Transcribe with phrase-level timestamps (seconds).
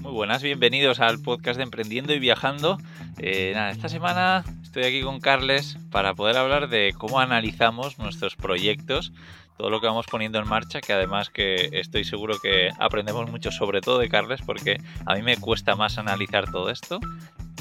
[0.00, 2.78] Muy buenas, bienvenidos al podcast de Emprendiendo y Viajando.
[3.18, 9.12] Eh, esta semana estoy aquí con Carles para poder hablar de cómo analizamos nuestros proyectos,
[9.58, 13.50] todo lo que vamos poniendo en marcha, que además que estoy seguro que aprendemos mucho
[13.50, 16.98] sobre todo de Carles porque a mí me cuesta más analizar todo esto.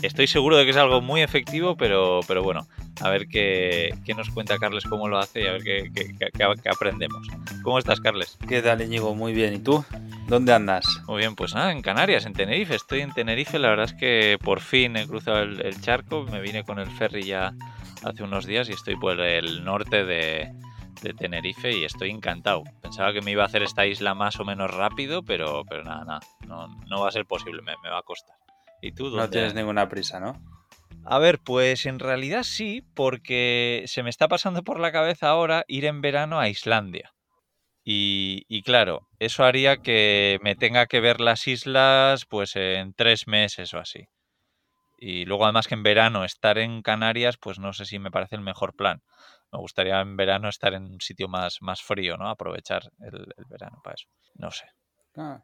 [0.02, 2.68] Estoy seguro de que es algo muy efectivo, pero, pero bueno,
[3.02, 6.14] a ver qué, qué nos cuenta Carles cómo lo hace y a ver qué, qué-
[6.18, 6.30] qué-
[6.64, 7.28] qué aprendemos.
[7.64, 8.38] ¿Cómo estás, Carles?
[8.48, 9.14] ¿Qué tal, Íñigo?
[9.14, 9.54] Muy bien.
[9.56, 9.84] ¿Y tú?
[10.30, 10.86] ¿Dónde andas?
[11.08, 12.76] Muy bien, pues nada, en Canarias, en Tenerife.
[12.76, 16.40] Estoy en Tenerife, la verdad es que por fin he cruzado el, el charco, me
[16.40, 17.52] vine con el ferry ya
[18.04, 20.52] hace unos días y estoy por el norte de,
[21.02, 22.64] de Tenerife y estoy encantado.
[22.82, 26.06] Pensaba que me iba a hacer esta isla más o menos rápido, pero, pero nada,
[26.06, 28.36] nada, no, no va a ser posible, me, me va a costar.
[28.84, 29.30] ¿Y tú No dónde?
[29.30, 30.40] tienes ninguna prisa, ¿no?
[31.06, 35.66] A ver, pues en realidad sí, porque se me está pasando por la cabeza ahora
[35.68, 37.14] ir en verano a Islandia.
[37.92, 43.28] Y, y claro, eso haría que me tenga que ver las islas pues en tres
[43.28, 44.08] meses o así.
[45.00, 48.36] Y luego además que en verano estar en Canarias, pues no sé si me parece
[48.36, 49.02] el mejor plan.
[49.52, 52.30] Me gustaría en verano estar en un sitio más, más frío, ¿no?
[52.30, 54.08] Aprovechar el, el verano para eso.
[54.36, 54.66] No sé.
[55.18, 55.42] Ah,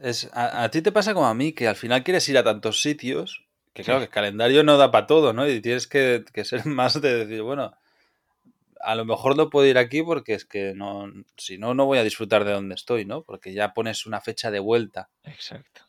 [0.00, 2.44] es, a, a ti te pasa como a mí, que al final quieres ir a
[2.44, 5.48] tantos sitios, que claro, que el calendario no da para todo, ¿no?
[5.48, 7.76] Y tienes que, que ser más de decir, bueno,
[8.80, 11.98] a lo mejor no puedo ir aquí porque es que no, si no, no voy
[11.98, 13.22] a disfrutar de donde estoy, ¿no?
[13.22, 15.10] Porque ya pones una fecha de vuelta.
[15.24, 15.82] Exacto.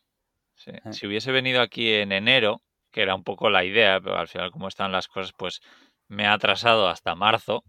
[0.56, 0.72] Sí.
[0.84, 0.92] Ah.
[0.92, 4.52] Si hubiese venido aquí en enero, que era un poco la idea, pero al final
[4.52, 5.62] como están las cosas, pues
[6.08, 7.64] me ha atrasado hasta marzo.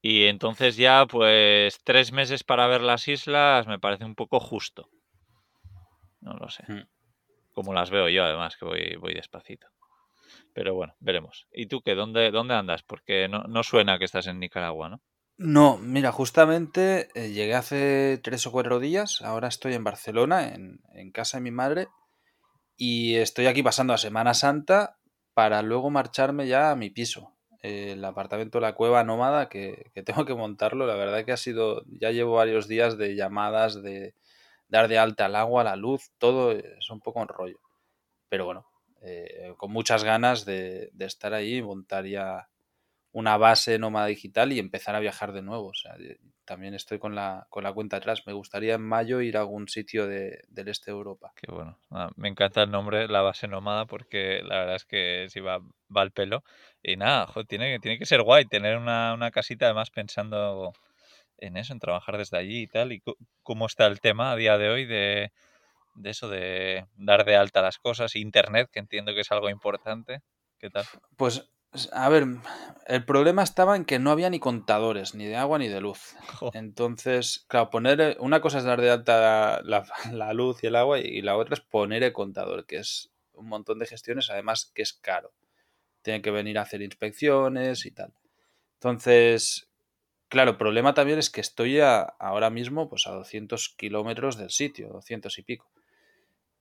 [0.00, 4.90] Y entonces ya, pues tres meses para ver las islas me parece un poco justo.
[6.20, 6.64] No lo sé.
[6.66, 6.86] Mm.
[7.52, 9.68] Como las veo yo, además, que voy, voy despacito.
[10.52, 11.46] Pero bueno, veremos.
[11.52, 11.94] ¿Y tú qué?
[11.94, 12.82] ¿Dónde, dónde andas?
[12.82, 15.02] Porque no, no suena que estás en Nicaragua, ¿no?
[15.36, 20.80] No, mira, justamente eh, llegué hace tres o cuatro días, ahora estoy en Barcelona, en,
[20.92, 21.88] en casa de mi madre,
[22.76, 24.96] y estoy aquí pasando a Semana Santa
[25.34, 30.04] para luego marcharme ya a mi piso, eh, el apartamento La Cueva Nómada, que, que
[30.04, 34.14] tengo que montarlo, la verdad que ha sido, ya llevo varios días de llamadas, de
[34.68, 37.58] dar de alta al agua, la luz, todo es un poco un rollo,
[38.28, 38.66] pero bueno,
[39.06, 42.48] eh, con muchas ganas de, estar ahí montar ya
[43.12, 45.72] una base nómada digital y empezar a viajar de nuevo.
[46.44, 48.26] También estoy con la, cuenta atrás.
[48.26, 51.32] Me gustaría en mayo ir a algún sitio de- del este de Europa.
[51.36, 51.78] Qué bueno.
[52.16, 56.02] Me encanta el nombre, la base nómada, porque la verdad es que sí va, va
[56.02, 56.42] al pelo.
[56.82, 60.72] Y nada, jo, tiene, tiene que ser guay tener una, casita, además pensando
[61.38, 62.92] en eso, en trabajar desde allí y tal.
[62.92, 63.02] ¿Y
[63.42, 64.86] cómo está el tema a día de hoy
[65.94, 68.16] de eso, de dar de alta las cosas?
[68.16, 70.20] Internet, que entiendo que es algo importante.
[70.58, 70.84] ¿Qué tal?
[71.16, 71.50] Pues,
[71.92, 72.26] a ver,
[72.86, 76.14] el problema estaba en que no había ni contadores, ni de agua ni de luz.
[76.40, 80.76] Jo, Entonces, claro, poner una cosa es dar de alta la, la luz y el
[80.76, 84.70] agua y la otra es poner el contador, que es un montón de gestiones, además
[84.74, 85.32] que es caro.
[86.02, 88.12] Tienen que venir a hacer inspecciones y tal.
[88.74, 89.68] Entonces,
[90.28, 94.50] claro, el problema también es que estoy a- ahora mismo pues a 200 kilómetros del
[94.50, 95.70] sitio, 200 y pico.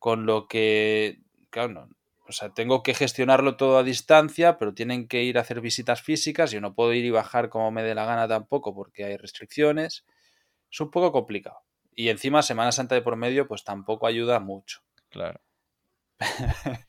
[0.04, 1.20] Con lo que,
[1.50, 1.90] claro, no,
[2.28, 6.02] o sea, tengo que gestionarlo todo a distancia, pero tienen que ir a hacer visitas
[6.02, 6.52] físicas.
[6.52, 10.06] Yo no puedo ir y bajar como me dé la gana tampoco porque hay restricciones.
[10.72, 11.60] Es un poco complicado.
[11.96, 14.82] Y encima Semana Santa de por medio pues tampoco ayuda mucho.
[15.10, 15.40] claro.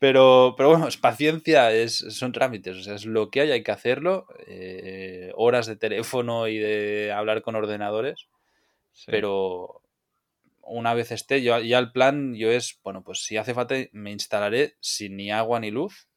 [0.00, 3.62] Pero, pero bueno, es paciencia, es, son trámites, o sea, es lo que hay, hay
[3.62, 4.26] que hacerlo.
[4.46, 8.28] eh, horas de teléfono y de hablar con ordenadores,
[8.92, 9.06] Sí.
[9.10, 9.82] pero
[10.66, 14.10] una vez esté, yo, ya el plan yo es, bueno, pues si hace falta me
[14.12, 16.08] instalaré sin ni agua ni luz.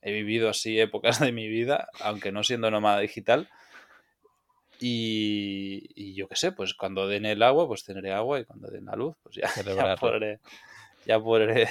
[0.00, 3.48] He vivido así épocas de mi vida, aunque no siendo nómada digital.
[4.80, 8.68] Y, y yo qué sé, pues cuando den el agua, pues tendré agua y cuando
[8.68, 10.40] den la luz, pues ya, ya podré,
[11.06, 11.68] ya podré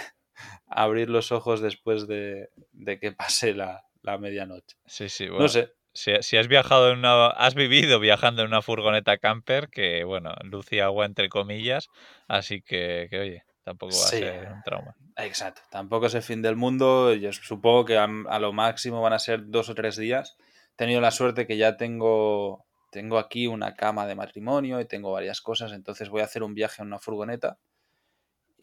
[0.68, 4.78] abrir los ojos después de, de que pase la, la medianoche.
[4.86, 5.50] Sí, sí, No bueno.
[5.50, 10.04] sé, Si, si has viajado en una, has vivido viajando en una furgoneta camper, que
[10.06, 11.90] bueno, luz y agua entre comillas,
[12.28, 14.20] así que, que oye, tampoco va a Sí.
[14.20, 14.96] ser un trauma.
[15.18, 15.62] exacto.
[15.70, 17.14] Tampoco es el fin del mundo.
[17.14, 20.38] Yo supongo que a, a lo máximo van a ser dos o tres días.
[20.74, 25.12] He tenido la suerte que ya tengo, tengo aquí una cama de matrimonio y tengo
[25.12, 25.74] varias cosas.
[25.74, 27.60] Entonces voy a hacer un viaje en una furgoneta.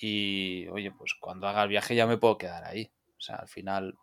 [0.01, 2.91] Y oye, pues cuando haga el viaje ya me puedo quedar ahí.
[3.17, 3.95] O sea, al final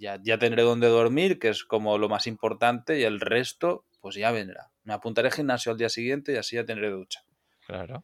[0.00, 4.16] ya, ya tendré donde dormir, que es como lo más importante, y el resto, pues
[4.16, 4.72] ya vendrá.
[4.84, 7.20] Me apuntaré al gimnasio al día siguiente y así ya tendré ducha.
[7.66, 8.02] Claro.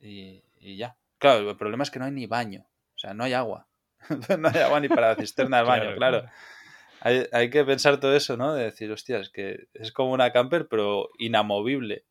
[0.00, 0.96] Y, y ya.
[1.18, 2.66] Claro, el problema es que no hay ni baño.
[2.94, 3.68] O sea, no hay agua.
[4.38, 6.28] no hay agua ni para la cisterna del baño, claro.
[7.00, 8.54] Hay, hay que pensar todo eso, ¿no?
[8.54, 12.04] De decir, hostia, es que es como una camper, pero inamovible.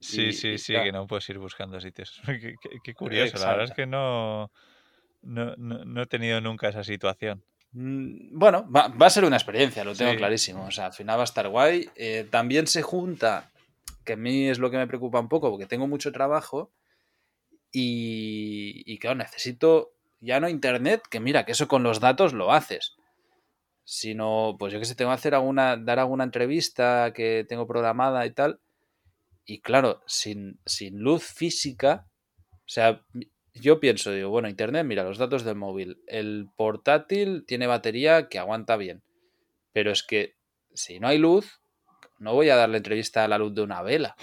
[0.00, 0.84] Sí, Y- sí, y sí, claro.
[0.86, 2.20] que no puedes ir buscando sitios.
[2.26, 4.50] qué, qué- qué curioso, la verdad es que no,
[5.22, 7.42] No, no, he tenido nunca esa situación.
[7.78, 10.64] Mm, bueno, va, a ser una experiencia, lo tengo clarísimo.
[10.64, 11.90] O sea, al final va a estar guay.
[11.94, 13.50] Eh, también se junta,
[14.04, 16.72] que a mí es lo que me preocupa un poco, porque tengo mucho trabajo
[17.70, 22.52] y, y claro, necesito ya no internet, que mira, que eso con los datos lo
[22.52, 22.96] haces
[23.86, 28.26] sino pues yo que sé, tengo que hacer alguna, dar alguna entrevista que tengo programada
[28.26, 28.60] y tal.
[29.44, 32.04] Y claro, sin, sin luz física,
[32.50, 33.04] o sea,
[33.60, 36.02] yo pienso, digo, bueno, internet, mira, los datos del móvil.
[36.06, 39.02] El portátil tiene batería que aguanta bien.
[39.72, 40.36] Pero es que
[40.74, 41.60] si no hay luz,
[42.18, 44.16] no voy a darle entrevista a la luz de una vela.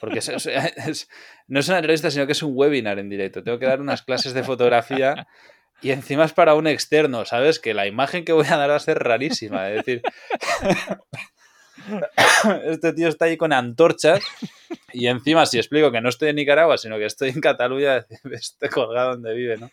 [0.00, 0.20] Porque
[1.48, 3.42] no es una entrevista, sino que es un webinar en directo.
[3.42, 5.26] Tengo que dar unas clases de fotografía
[5.80, 7.58] y encima es para un externo, ¿sabes?
[7.58, 9.70] Que la imagen que voy a dar va a ser rarísima.
[9.70, 10.02] Es decir,
[12.64, 14.20] este tío está ahí con antorchas
[14.92, 18.68] y encima si explico que no estoy en Nicaragua, sino que estoy en Cataluña, estoy
[18.68, 19.70] colgado donde vive, ¿no?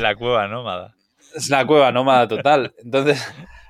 [0.00, 0.94] La cueva nómada.
[1.34, 2.74] Es la cueva nómada total.
[2.78, 3.22] Entonces,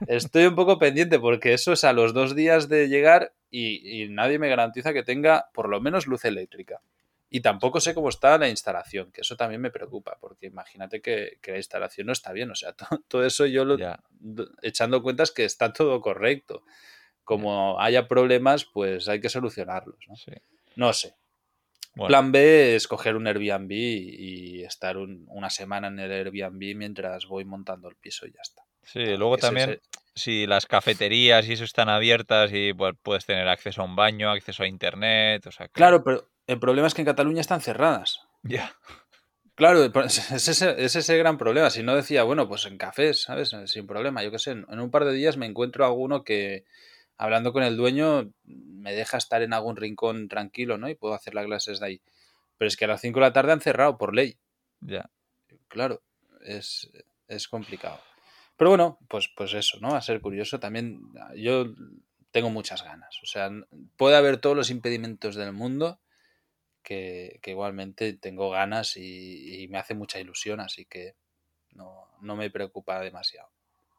[0.07, 4.09] estoy un poco pendiente porque eso es a los dos días de llegar y, y
[4.09, 6.81] nadie me garantiza que tenga por lo menos luz eléctrica.
[7.29, 11.39] Y tampoco sé cómo está la instalación, que eso también me preocupa, porque imagínate que,
[11.45, 12.51] la instalación no está bien.
[12.51, 12.73] O sea,
[13.09, 13.77] todo, eso yo lo,
[14.63, 16.63] echando cuentas que está todo correcto.
[17.27, 19.99] Como haya problemas, pues hay que solucionarlos.
[20.07, 20.15] No,
[20.77, 21.15] no sé.
[22.07, 27.45] Plan B es coger un Airbnb y estar una semana en el Airbnb mientras voy
[27.45, 28.63] montando el piso y ya está.
[28.85, 29.81] Sí, luego también,
[30.15, 34.31] si las cafeterías y eso están abiertas y pues, puedes tener acceso a un baño,
[34.31, 38.21] acceso a internet, o sea Claro, pero el problema es que en Cataluña están cerradas.
[38.45, 38.77] Ya.
[39.57, 41.71] Claro, es ese, es ese gran problema.
[41.71, 43.57] Si no decía, bueno, pues en cafés, ¿sabes?
[43.65, 44.23] Sin problema.
[44.23, 46.67] Yo qué sé, en un par de días me encuentro alguno que,
[47.19, 50.89] hablando con el dueño, me deja estar en algún rincón tranquilo, ¿no?
[50.89, 52.03] Y puedo hacer las clases de ahí.
[52.59, 54.39] Pero es que a las 5 de la tarde han cerrado por ley.
[54.81, 55.11] Ya.
[55.69, 56.03] Claro,
[56.41, 56.91] es,
[57.29, 58.01] es complicado.
[58.57, 59.95] Pero bueno, pues, pues eso, ¿no?
[59.95, 60.59] A ser curioso.
[60.59, 61.01] También
[61.37, 61.67] yo
[62.31, 63.19] tengo muchas ganas.
[63.23, 63.51] O sea,
[63.97, 66.01] puede haber todos los impedimentos del mundo
[66.83, 71.17] que, igualmente tengo ganas y, me hace mucha ilusión, así que
[71.73, 73.51] no, no me preocupa demasiado.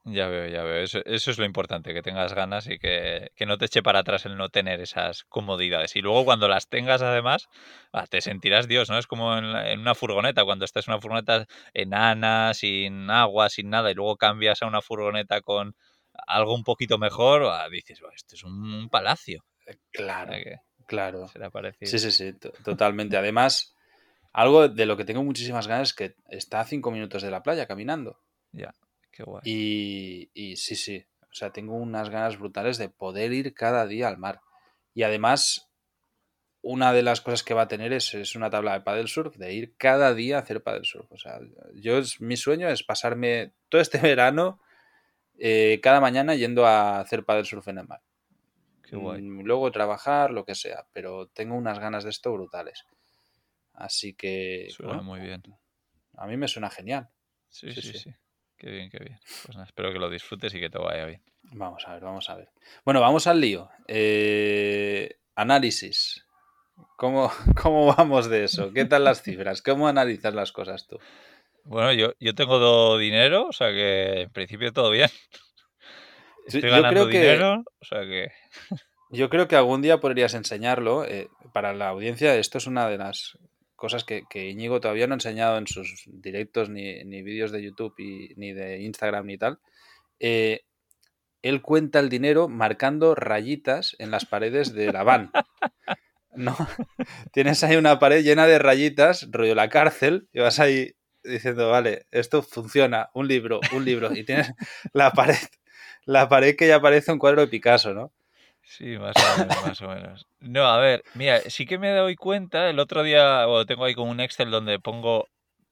[0.09, 0.83] Ya veo, ya veo.
[0.83, 4.37] Eso, es lo importante, que tengas ganas y que, no te eche para atrás el
[4.37, 5.97] no tener esas comodidades.
[5.97, 7.49] Y luego cuando las tengas, además,
[7.91, 8.97] ah, te sentirás Dios, ¿no?
[8.97, 9.45] Es como en,
[9.79, 14.61] una furgoneta, cuando estás en una furgoneta enana, sin agua, sin nada, y luego cambias
[14.61, 15.75] a una furgoneta con
[16.25, 19.43] algo un poquito mejor, ah, dices, esto es un palacio.
[19.65, 20.33] Eh, claro,
[20.85, 21.25] claro.
[21.81, 22.33] Sí, sí, sí,
[22.63, 23.17] totalmente.
[23.17, 23.75] Además,
[24.31, 27.43] algo de lo que tengo muchísimas ganas es que está a cinco minutos de la
[27.43, 28.21] playa caminando.
[28.53, 28.73] Ya.
[29.43, 31.05] Y, sí, sí.
[31.23, 34.41] O sea, tengo unas ganas brutales de poder ir cada día al mar.
[34.93, 35.69] Y además,
[36.61, 39.35] una de las cosas que va a tener es, es una tabla de paddle surf,
[39.35, 41.11] de ir cada día a hacer paddle surf.
[41.11, 41.39] O sea,
[41.75, 44.59] yo mi sueño es pasarme todo este verano
[45.39, 48.01] eh, cada mañana yendo a hacer paddle surf en el mar.
[48.81, 49.21] Qué guay.
[49.21, 50.87] Mm, luego trabajar, lo que sea.
[50.93, 52.85] Pero tengo unas ganas de esto brutales.
[53.73, 54.67] Así que.
[54.69, 55.43] Suena muy bien.
[56.15, 57.09] A mí me suena genial.
[57.49, 57.81] sí, sí.
[57.81, 58.11] sí.
[58.57, 59.19] Qué bien, qué bien.
[59.45, 61.21] Pues nada, espero que lo disfrutes y que te vaya bien.
[61.51, 62.49] Vamos a ver, vamos a ver.
[62.83, 63.69] Bueno, vamos al lío.
[63.87, 66.25] Eh, análisis.
[66.95, 67.31] ¿Cómo,
[67.61, 68.73] ¿Cómo vamos de eso?
[68.73, 69.61] ¿Qué tal las cifras?
[69.61, 70.99] ¿Cómo analizas las cosas tú?
[71.63, 75.09] Bueno, yo, yo tengo dinero, o sea que en principio todo bien.
[76.47, 78.31] Estoy ganando dinero, o sea que...
[79.09, 81.05] Yo creo que algún día podrías enseñarlo.
[81.05, 83.37] Eh, para la audiencia, esto es una de las
[83.77, 87.63] cosas que, que, Íñigo todavía no ha enseñado en sus directos ni, ni vídeos de
[87.63, 89.59] YouTube y, ni de Instagram ni tal.
[90.19, 90.65] Eh,
[91.41, 95.31] él cuenta el dinero marcando rayitas en las paredes de la van.
[96.35, 96.55] ¿No?
[97.31, 102.05] Tienes ahí una pared llena de rayitas, rollo la cárcel, y vas ahí diciendo, vale,
[102.11, 104.53] esto funciona, un libro, un libro, y tienes
[104.93, 105.37] la pared,
[106.05, 108.13] la pared que ya parece un cuadro de Picasso, ¿no?
[108.69, 110.25] Sí, más o menos, más o menos.
[110.41, 114.11] No, a ver, mira, sí que me doy cuenta, el otro día tengo ahí como
[114.11, 115.29] un Excel donde pongo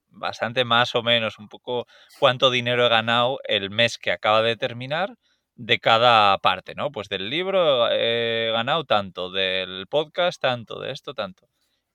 [0.07, 1.87] bastante más o menos un poco
[2.19, 5.15] cuánto dinero he ganado el mes que acaba de terminar
[5.55, 6.89] de cada parte, ¿no?
[6.89, 11.47] Pues del libro he ganado tanto, del podcast tanto, de esto tanto.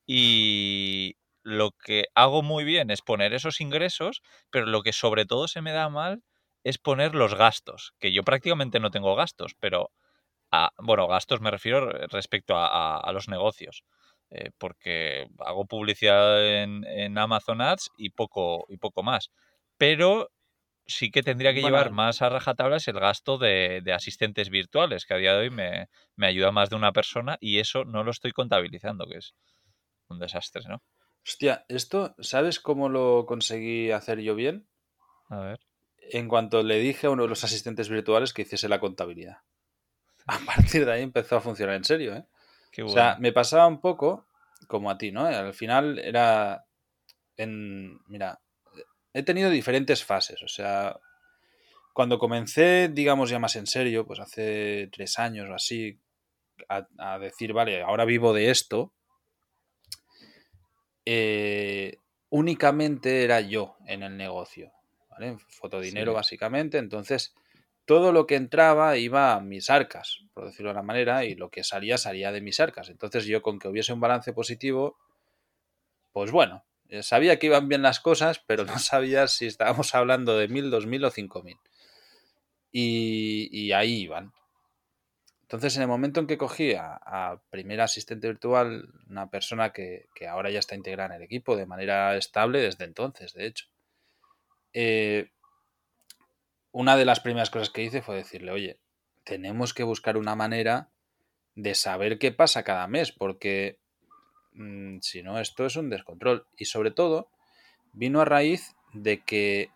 [0.07, 5.49] Y lo que hago muy bien es poner esos ingresos, pero lo que sobre todo
[5.49, 6.23] se me da mal
[6.63, 9.91] es poner los gastos, que yo prácticamente no tengo gastos, pero
[10.79, 13.85] bueno, gastos me refiero respecto a, los negocios.
[14.33, 19.31] Eh, porque hago publicidad en, Amazon Ads y poco, y poco más.
[19.77, 20.31] Pero
[20.87, 25.19] sí que tendría que llevar más a rajatablas el gasto de, asistentes virtuales, que a
[25.19, 28.33] día de hoy me, me, ayuda más de una persona y eso no lo estoy
[28.33, 29.35] contabilizando, que es
[30.09, 30.83] un desastre, ¿no?
[31.25, 34.69] Hostia, esto, ¿sabes cómo lo conseguí hacer yo bien?
[35.29, 35.61] A ver.
[35.99, 39.39] En cuanto le dije a uno de los asistentes virtuales que hiciese la contabilidad.
[40.31, 42.25] A partir de ahí empezó a funcionar en serio, ¿eh?
[42.71, 43.01] Qué O bueno.
[43.01, 44.27] sea, me pasaba un poco
[44.69, 45.27] como a ti, ¿no?
[45.27, 46.65] Al final era
[47.37, 47.99] en...
[48.07, 48.41] Mira,
[49.13, 50.43] he tenido diferentes fases.
[50.43, 50.97] O sea,
[51.93, 55.99] cuando comencé, digamos, ya más en serio, pues hace tres años o así,
[56.69, 58.93] a, a decir, vale, ahora vivo de esto,
[61.05, 61.97] eh,
[62.29, 64.73] únicamente era yo en el negocio,
[65.11, 65.39] ¿vale?
[65.49, 66.17] Fotodinero Sí.
[66.17, 67.35] básicamente, entonces
[67.91, 71.51] todo lo que entraba iba a mis arcas, por decirlo de una manera, y lo
[71.51, 72.89] que salía salía de mis arcas.
[72.89, 74.97] Entonces yo con que hubiese un balance positivo,
[76.13, 80.39] pues bueno, eh, sabía que iban bien las cosas, pero no sabía si estábamos hablando
[80.39, 81.57] de mil, dos mil o cinco mil.
[82.71, 84.33] Y, y ahí iban.
[85.43, 90.07] Entonces, en el momento en que cogí a, a primer asistente virtual, una persona que,
[90.15, 93.67] que ahora ya está integrada en el equipo de manera estable desde entonces, de hecho,
[94.75, 95.31] eh,
[96.73, 98.79] una de las primeras cosas que hice fue decirle, oye,
[99.25, 100.91] tenemos que buscar una manera
[101.55, 103.79] de saber qué pasa cada mes, porque
[104.53, 106.47] mm, si no, esto es un descontrol.
[106.57, 107.31] Y sobre todo,
[107.93, 109.71] vino a raíz de que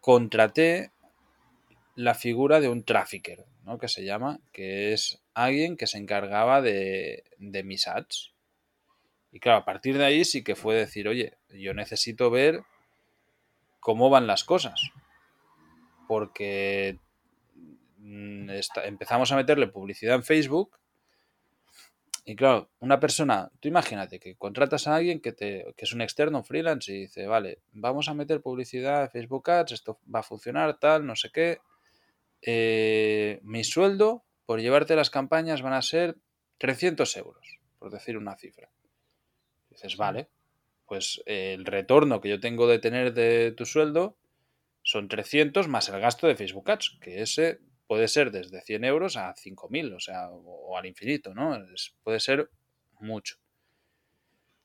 [0.00, 0.90] contraté
[1.94, 3.78] la figura de un trafficker, ¿no?
[3.78, 8.32] que se llama, que es alguien que se encargaba de, de mis ads.
[9.30, 12.64] Y claro, a partir de ahí sí que fue decir, oye, yo necesito ver
[13.80, 14.92] cómo van las cosas.
[16.12, 16.98] Porque
[17.96, 18.50] mm,
[18.84, 20.78] empezamos a meterle publicidad en Facebook.
[22.26, 26.02] Y claro, una persona, tú imagínate que contratas a alguien que, te, que es un
[26.02, 30.20] externo, un freelance, y dice, vale, vamos a meter publicidad en Facebook Ads, esto va
[30.20, 31.60] a funcionar, tal, no sé qué.
[32.42, 36.18] Eh, mi sueldo por llevarte las campañas van a ser
[36.58, 38.70] 300 euros, por decir una cifra.
[39.70, 40.28] Dices, vale,
[40.84, 44.18] pues eh, el retorno que yo tengo de tener de tu sueldo
[44.92, 49.16] son 300 más el gasto de Facebook Ads, que ese puede ser desde 100 euros
[49.16, 51.46] a 5.000, o sea, o, al infinito, ¿no?
[51.74, 52.50] Es- puede ser
[53.00, 53.36] mucho.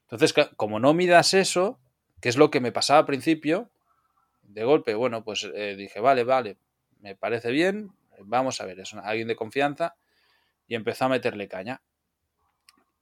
[0.09, 1.79] Entonces, como no midas eso,
[2.21, 3.69] que es lo que me pasaba al principio,
[4.43, 6.57] de golpe, bueno, pues eh, dije, vale, vale,
[7.01, 9.97] me parece bien, vamos a ver, es alguien de confianza,
[10.67, 11.81] y empezó a meterle caña.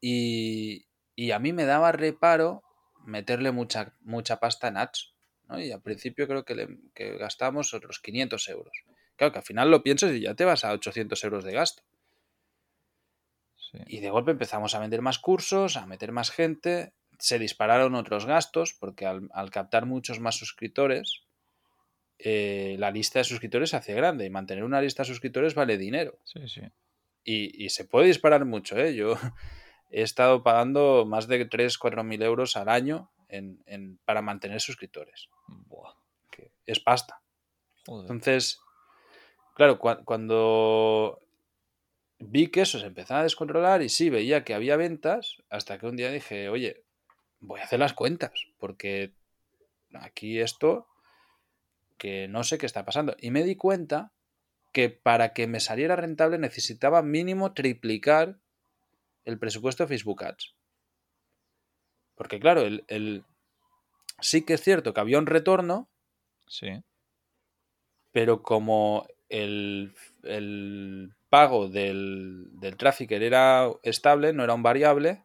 [0.02, 2.64] Y, y a mí me daba reparo
[3.06, 5.15] meterle mucha, mucha pasta en ads.
[5.48, 5.60] ¿No?
[5.60, 8.84] Y al principio creo que, le, que gastamos otros 500 euros.
[9.16, 11.84] Claro, que al final lo piensas y ya te vas a 800 euros de gasto.
[13.56, 13.78] Sí.
[13.88, 18.26] Y de golpe empezamos a vender más cursos, a meter más gente, se dispararon otros
[18.26, 21.24] gastos, porque al, al captar muchos más suscriptores,
[22.20, 25.78] eh, la lista de suscriptores se hace grande y mantener una lista de suscriptores vale
[25.78, 26.20] dinero.
[26.24, 26.62] Sí, sí.
[27.24, 28.94] Y, y se puede disparar mucho, ¿eh?
[28.96, 29.16] Yo
[29.90, 34.62] he estado pagando más de 3, 4 mil euros al año en, en- para mantener
[34.62, 35.94] suscriptores, Buah,
[36.32, 37.22] que es pasta.
[37.86, 38.02] joder.
[38.12, 38.60] Entonces,
[39.56, 41.22] claro, cua- cuando
[42.20, 45.86] vi que eso se empezaba a descontrolar y sí, veía que había ventas, hasta que
[45.88, 46.84] un día dije, oye,
[47.40, 49.14] voy a hacer las cuentas, porque
[49.94, 50.88] aquí esto,
[51.98, 53.16] que no sé qué está pasando.
[53.20, 54.12] Y me di cuenta
[54.74, 58.38] que para que me saliera rentable necesitaba mínimo triplicar
[59.24, 60.56] el presupuesto de Facebook Ads.
[62.16, 63.24] Porque claro, el, el-
[64.20, 65.90] sí que es cierto que había un retorno,
[66.48, 66.84] Sí.
[68.12, 69.94] pero como el,
[70.24, 75.24] el pago del, del trafficker era estable, no era un variable,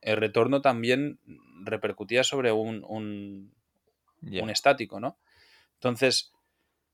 [0.00, 1.18] el retorno también
[1.64, 3.54] repercutía sobre un, un,
[4.22, 5.18] un estático, ¿no?
[5.74, 6.32] Entonces,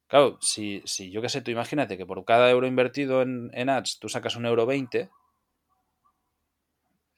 [0.07, 3.71] claro, si, si yo qué sé, tú imagínate que por cada euro invertido en, en
[3.71, 5.11] ads tú sacas un euro 20,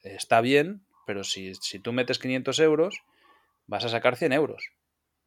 [0.03, 3.01] está bien, pero si, si tú metes 500 euros,
[3.67, 4.71] vas a sacar 100 euros.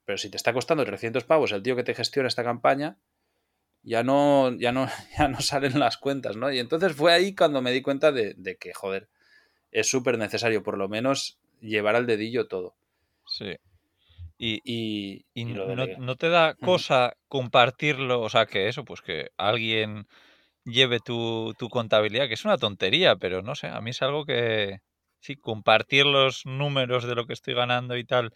[0.05, 2.99] Pero si te está costando 300 pavos el tío que te gestiona esta campaña,
[3.83, 6.51] ya no, ya no, ya no salen las cuentas, ¿no?
[6.53, 9.09] Y entonces fue ahí cuando me di cuenta de, de que, joder,
[9.71, 12.75] es súper necesario por lo menos llevar al dedillo todo.
[13.27, 13.57] Sí.
[14.37, 19.03] Y, Y, y y no, no te da cosa compartirlo, o sea, que eso, pues
[19.03, 20.07] que alguien
[20.65, 24.25] lleve tu, tu contabilidad, que es una tontería, pero no sé, a mí es algo
[24.25, 24.81] que,
[25.21, 28.33] sí, compartir los números de lo que estoy ganando y tal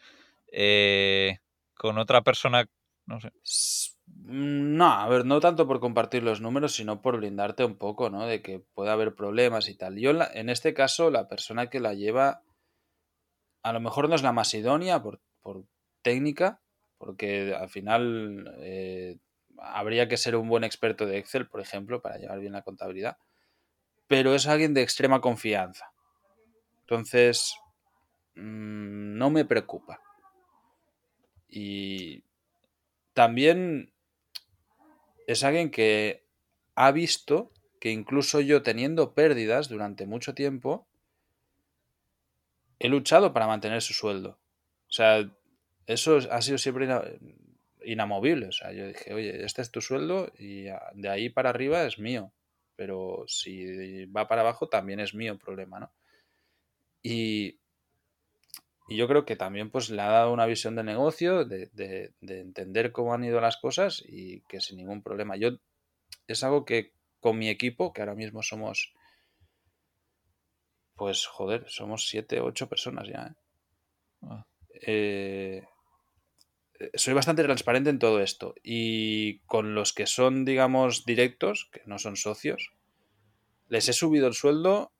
[0.52, 1.38] eh,
[1.74, 2.66] con otra persona,
[3.06, 3.32] no sé.
[3.44, 8.10] S- No, a ver, no tanto por compartir los números, sino por blindarte un poco,
[8.10, 8.26] ¿no?
[8.26, 9.96] De que puede haber problemas y tal.
[9.98, 12.42] Yo, en este caso, la persona que la lleva,
[13.62, 15.64] a lo mejor no es la más idónea por, por
[16.02, 16.60] técnica,
[16.98, 19.18] porque al final eh,
[19.58, 23.16] habría que ser un buen experto de Excel, por ejemplo, para llevar bien la contabilidad,
[24.08, 25.93] pero es alguien de extrema confianza.
[26.84, 27.56] Entonces,
[28.34, 30.00] mm, no me preocupa.
[31.48, 32.24] Y
[33.14, 33.92] también
[35.26, 36.26] es alguien que
[36.74, 40.86] ha visto que incluso yo teniendo pérdidas durante mucho tiempo,
[42.78, 44.38] he luchado para mantener su sueldo.
[44.88, 45.30] O sea,
[45.86, 46.88] eso ha sido siempre
[47.84, 48.48] inamovible.
[48.48, 50.64] O sea, yo dije, oye, este es tu sueldo y
[50.94, 52.32] de ahí para arriba es mío.
[52.76, 55.92] Pero si va para abajo también es mío el problema, ¿no?
[57.04, 57.58] Y,
[58.88, 62.92] yo creo que también pues le ha dado una visión de negocio, de, de, entender
[62.92, 65.36] cómo han ido las cosas y que sin ningún problema.
[65.36, 65.50] Yo
[66.26, 68.92] es algo que con mi equipo, que ahora mismo somos,
[70.96, 73.26] pues joder, somos siete, ocho personas ya.
[73.26, 73.34] ¿eh?
[74.22, 74.46] Ah.
[74.86, 75.64] Eh,
[76.94, 78.54] soy bastante transparente en todo esto.
[78.62, 82.72] Y con los que son, digamos, directos, que no son socios,
[83.68, 84.93] les he subido el sueldo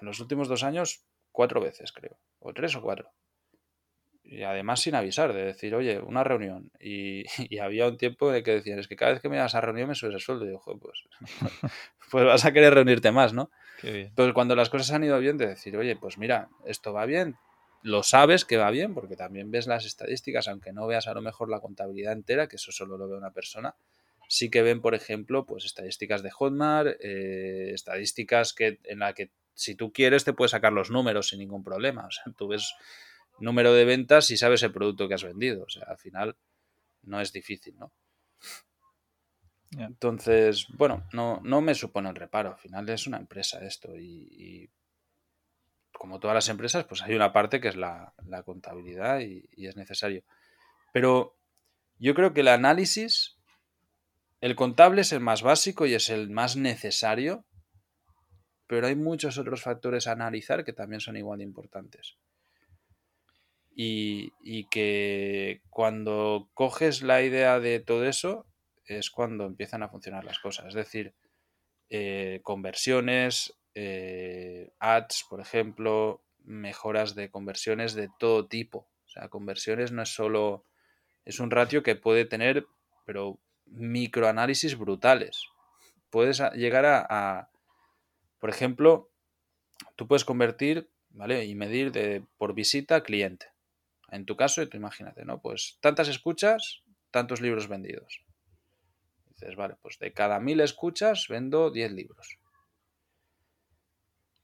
[0.00, 2.18] en los últimos dos años cuatro veces, creo.
[2.38, 3.10] O tres o cuatro.
[4.24, 6.70] Y además sin avisar, de decir, oye, una reunión.
[6.78, 7.24] Y,
[7.60, 9.88] había un tiempo de que decían, es que cada vez que me vas a reunión
[9.88, 10.46] me subes el sueldo.
[10.46, 11.04] Y yo, pues,
[12.10, 13.50] pues vas a querer reunirte más, ¿no?
[13.82, 17.36] Entonces, cuando las cosas han ido bien, de decir, oye, pues mira, esto va bien,
[17.82, 21.20] lo sabes que va bien, porque también ves las estadísticas, aunque no veas a lo
[21.20, 23.74] mejor la contabilidad entera, que eso solo lo ve una persona,
[24.28, 29.30] sí que ven, por ejemplo, pues estadísticas de Hotmart, eh, estadísticas que, en la que
[29.54, 32.06] si tú quieres te puedes sacar los números sin ningún problema.
[32.06, 32.74] O sea, tú ves
[33.38, 35.64] número de ventas y sabes el producto que has vendido.
[35.64, 36.36] O sea, al final
[37.02, 37.92] no es difícil, ¿no?
[39.78, 42.50] Entonces, bueno, no, no me supone un reparo.
[42.50, 44.70] Al final es una empresa esto y
[46.02, 48.12] como todas las empresas, pues hay una parte que es la,
[48.44, 50.24] contabilidad y, es necesario.
[50.92, 51.38] Pero
[51.98, 53.38] yo creo que el análisis,
[54.40, 57.44] el contable es el más básico y es el más necesario,
[58.72, 62.16] pero hay muchos otros factores a analizar que también son igual de importantes.
[63.74, 64.32] Y,
[64.70, 68.46] que cuando coges la idea de todo eso
[68.86, 70.68] es cuando empiezan a funcionar las cosas.
[70.68, 71.12] Es decir,
[71.90, 78.88] eh, conversiones, eh, ads, por ejemplo, mejoras de conversiones de todo tipo.
[79.04, 80.64] O sea, conversiones no es solo,
[81.26, 82.64] es un ratio que puede tener,
[83.04, 85.44] pero microanálisis brutales.
[86.08, 87.51] Puedes llegar a,
[88.42, 89.08] por ejemplo,
[89.94, 91.44] tú puedes convertir, ¿vale?
[91.44, 93.46] Y medir de, por visita cliente.
[94.10, 95.40] En tu caso, imagínate, ¿no?
[95.40, 98.24] Pues tantas escuchas, tantos libros vendidos.
[99.28, 102.38] Dices, vale, pues de cada mil escuchas vendo 10 libros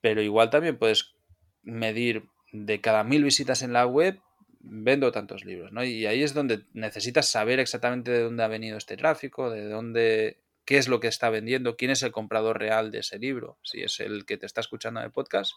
[0.01, 1.15] pero igual también puedes
[1.63, 4.21] medir de cada mil visitas en la web,
[4.61, 5.85] vendo tantos libros, ¿no?
[5.85, 10.39] Y ahí es donde necesitas saber exactamente de dónde ha venido este tráfico, de dónde,
[10.69, 13.81] qué es lo que está vendiendo, quién es el comprador real de ese libro, si
[13.81, 15.55] es el que te está escuchando en el podcast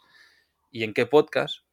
[0.71, 1.65] y en qué podcast,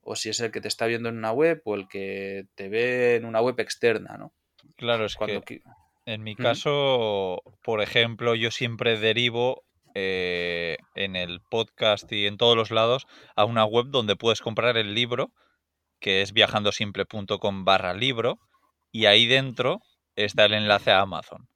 [0.00, 2.68] o si es el que te está viendo en una web o el que te
[2.68, 4.32] ve en una web externa, ¿no?
[4.76, 5.60] Claro, es que
[6.06, 9.64] en mi caso, por ejemplo, yo siempre derivo
[9.96, 14.76] eh, en el podcast y en todos los lados a una web donde puedes comprar
[14.76, 15.32] el libro,
[15.98, 18.38] que es viajandosimple.com barra libro,
[18.92, 19.80] y ahí dentro
[20.14, 21.48] está el enlace a Amazon.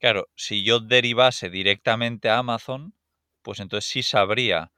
[0.00, 2.94] Claro, si yo derivase directamente a Amazon,
[3.42, 4.72] pues entonces sí sabría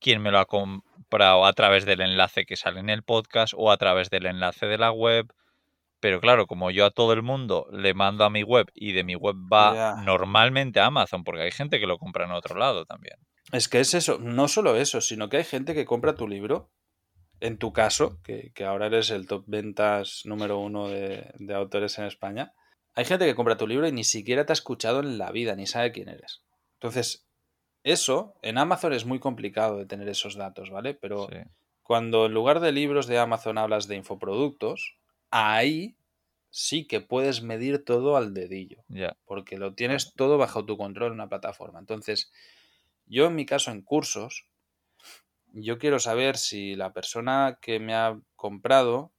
[0.00, 3.70] quién me lo ha comprado a través del enlace que sale en el podcast o
[3.70, 5.32] a través del enlace de la web
[6.02, 9.04] pero claro, como yo a todo el mundo le mando a mi web y de
[9.04, 12.84] mi web va normalmente a Amazon, porque hay gente que lo compra en otro lado
[12.84, 13.18] también.
[13.52, 16.72] Es que es eso, no solo eso, sino que hay gente que compra tu libro.
[17.38, 22.06] En tu caso, que, ahora eres el top ventas número uno de, de autores en
[22.06, 22.52] España,
[22.94, 25.56] hay gente que compra tu libro y ni siquiera te ha escuchado en la vida,
[25.56, 26.42] ni sabe quién eres.
[26.74, 27.26] Entonces,
[27.84, 30.94] eso en Amazon es muy complicado de tener esos datos, ¿vale?
[30.94, 31.28] Pero
[31.82, 34.96] cuando en lugar de libros de Amazon hablas de infoproductos,
[35.30, 35.96] ahí
[36.50, 38.84] sí que puedes medir todo al dedillo.
[39.24, 41.78] Porque lo tienes todo bajo tu control en una plataforma.
[41.78, 42.30] Entonces,
[43.06, 44.46] yo en mi caso en cursos,
[45.52, 49.12] yo quiero saber si la persona que me ha comprado,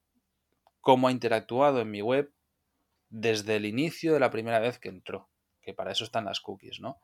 [0.79, 2.31] cómo ha interactuado en mi web
[3.13, 5.29] desde el inicio de la primera vez que entró.
[5.61, 6.99] Que para eso están las cookies, ¿no?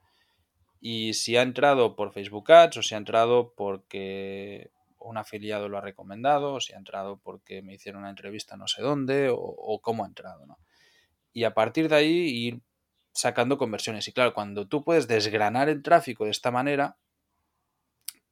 [0.82, 5.78] Y si ha entrado por Facebook Ads o si ha entrado porque un afiliado lo
[5.78, 9.80] ha recomendado, o si ha entrado porque me hicieron una entrevista no sé dónde, o,
[9.82, 10.58] cómo ha entrado, ¿no?
[11.32, 12.62] Y a partir de ahí ir
[13.14, 14.08] sacando conversiones.
[14.08, 16.98] Y claro, cuando tú puedes desgranar el tráfico de esta manera,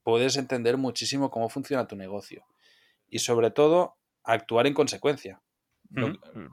[0.01, 2.43] puedes entender muchísimo cómo funciona tu negocio.
[3.07, 5.41] Y sobre todo, actuar en consecuencia.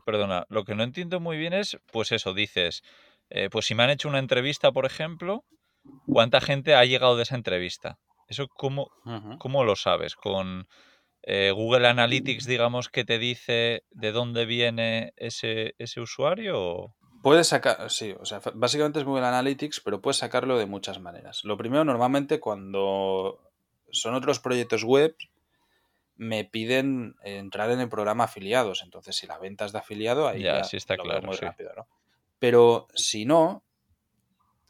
[0.04, 2.82] Perdona, lo que no entiendo muy bien es, pues eso, dices,
[3.30, 5.44] eh, pues si me han hecho una entrevista, por ejemplo,
[6.06, 7.98] ¿cuánta gente ha llegado de esa entrevista?
[8.28, 8.90] ¿Eso cómo,
[9.38, 10.16] cómo lo sabes?
[10.16, 10.66] ¿Con
[11.22, 16.94] eh, Google Analytics, digamos, que te dice de dónde viene ese, ese usuario?
[17.22, 21.42] Puedes sacar, sí, o sea, básicamente es Google Analytics, pero puedes sacarlo de muchas maneras.
[21.44, 23.40] Lo primero, normalmente cuando
[23.90, 25.16] son otros proyectos web,
[26.16, 28.82] me piden entrar en el programa afiliados.
[28.82, 31.86] Entonces, si la venta es de afiliado, ahí ya, sí está claro, muy rápido, ¿no?
[32.38, 33.62] Pero si no,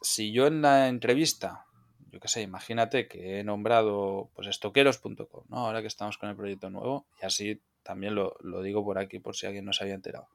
[0.01, 1.65] si yo en la entrevista,
[2.11, 5.57] yo qué sé, imagínate que he nombrado pues estoqueros.com, ¿no?
[5.57, 9.35] Ahora que estamos con el proyecto nuevo, y así también lo, digo por aquí por
[9.35, 10.27] si alguien no se había enterado.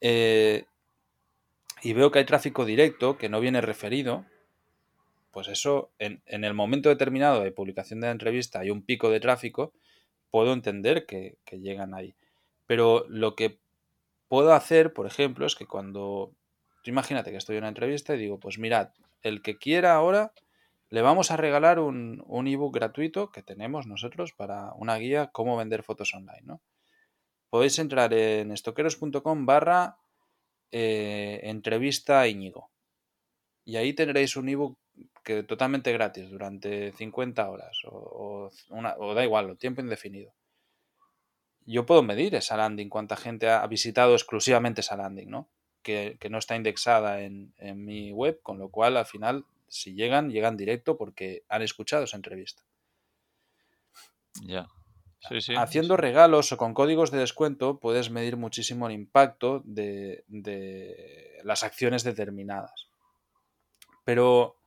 [0.00, 0.64] Eh,
[1.82, 4.26] y veo que hay tráfico directo que no viene referido,
[5.30, 9.10] pues eso, en, en, el momento determinado de publicación de la entrevista hay un pico
[9.10, 9.72] de tráfico,
[10.30, 12.14] puedo entender que, llegan ahí.
[12.66, 13.60] Pero lo que
[14.28, 16.34] puedo hacer, por ejemplo, es que cuando
[16.84, 18.90] imagínate que estoy en una entrevista y digo, pues mirad,
[19.22, 20.32] el que quiera ahora,
[20.88, 25.56] le vamos a regalar un, un ebook gratuito que tenemos nosotros para una guía cómo
[25.56, 26.62] vender fotos online, ¿no?
[27.50, 29.98] Podéis entrar en estoqueros.com barra
[30.70, 32.70] eh, entrevista Íñigo.
[33.64, 34.78] Y ahí tendréis un ebook
[35.28, 40.32] que totalmente gratis durante 50 horas o, una, o da igual, o tiempo indefinido.
[41.66, 45.50] Yo puedo medir esa landing, cuánta gente ha visitado exclusivamente esa landing, ¿no?
[45.82, 50.30] Que, no está indexada en, en, mi web, con lo cual al final, si llegan,
[50.30, 52.62] llegan directo porque han escuchado esa entrevista.
[54.46, 54.66] Ya.
[55.58, 61.64] Haciendo regalos o con códigos de descuento puedes medir muchísimo el impacto de, de las
[61.64, 62.88] acciones determinadas.
[64.04, 64.57] Pero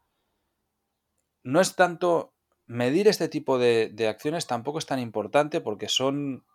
[1.44, 2.34] no es tanto
[2.68, 6.46] medir este tipo de, acciones tampoco es tan importante porque son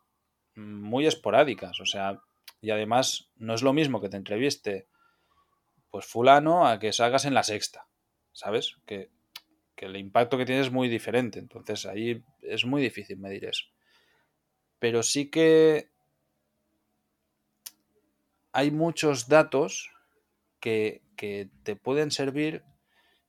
[0.55, 2.22] muy esporádicas, o sea,
[2.61, 4.88] y además no es lo mismo que te entreviste
[5.90, 7.87] pues fulano a que salgas en la sexta,
[8.33, 8.77] ¿sabes?
[8.87, 9.11] Que,
[9.75, 13.66] que el impacto que tienes es muy diferente, entonces ahí es muy difícil medir eso.
[14.79, 15.90] Pero sí que
[18.53, 19.90] hay muchos datos
[20.61, 22.64] que, que te pueden servir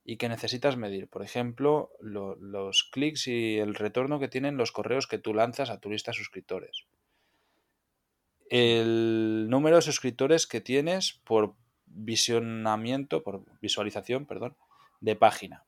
[0.08, 1.06] y que necesitas medir.
[1.06, 5.80] Por ejemplo, los clics y el retorno que tienen los correos que tú lanzas a
[5.80, 6.86] tu lista de suscriptores.
[8.48, 14.56] El número de suscriptores que tienes por visionamiento, por visualización, perdón,
[15.02, 15.66] de página.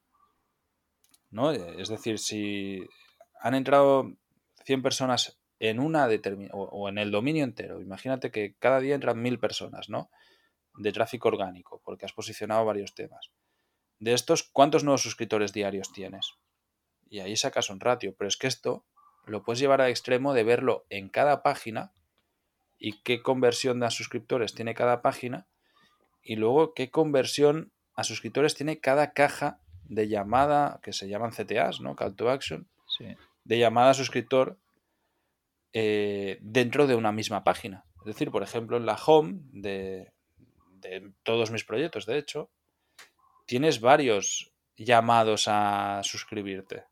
[1.31, 1.53] ¿No?
[1.53, 2.81] Es decir, si
[3.43, 4.11] han entrado
[4.65, 9.21] 100 personas en una determinada o en el dominio entero, imagínate que cada día entran
[9.21, 10.09] 1000 personas, ¿no?
[10.79, 13.31] De tráfico orgánico, porque has posicionado varios temas
[14.01, 16.33] de estos, ¿cuántos nuevos suscriptores diarios tienes?
[17.09, 18.85] Y ahí sacas un ratio, pero es que esto
[19.27, 21.93] lo puedes llevar al extremo de verlo en cada página
[22.79, 25.47] y qué conversión a suscriptores tiene cada página
[26.23, 31.81] y luego qué conversión a suscriptores tiene cada caja de llamada que se llaman CTAs,
[31.81, 31.95] ¿no?
[31.95, 32.69] Call to Action,
[33.45, 34.59] de llamada a suscriptor
[35.73, 37.85] eh, dentro de una misma página.
[38.01, 40.13] Es decir, por ejemplo, en la home de,
[40.71, 42.51] de todos mis proyectos, de hecho,
[43.51, 46.85] tienes varios llamados a suscribirte.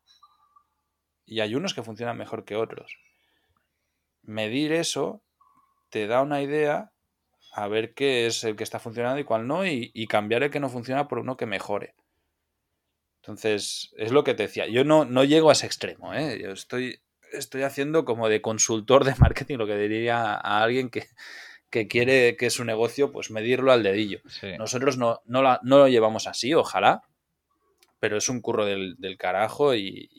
[1.25, 2.97] Y hay unos que funcionan mejor que otros.
[4.23, 5.23] Medir eso
[5.89, 6.91] te da una idea
[7.53, 10.59] a ver qué es el que está funcionando y cuál no, y, cambiar el que
[10.59, 11.95] no funciona por uno que mejore.
[13.21, 14.67] Entonces, es lo que te decía.
[14.67, 16.41] Yo no, no llego a ese extremo, ¿eh?
[16.41, 16.99] Yo estoy,
[17.31, 21.07] estoy haciendo como de consultor de marketing, lo que diría a alguien que,
[21.69, 24.21] que quiere que su negocio, pues medirlo al dedillo.
[24.57, 27.03] Nosotros no, no, lo llevamos así, ojalá,
[27.99, 30.09] pero es un curro del, carajo y,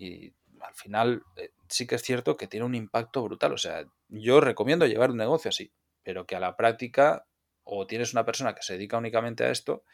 [0.00, 3.52] y, al final eh, sí que es cierto que tiene un impacto brutal.
[3.52, 5.72] O sea, yo recomiendo llevar un negocio así,
[6.02, 7.26] pero que a la práctica
[7.64, 9.84] o tienes una persona que se dedica únicamente a esto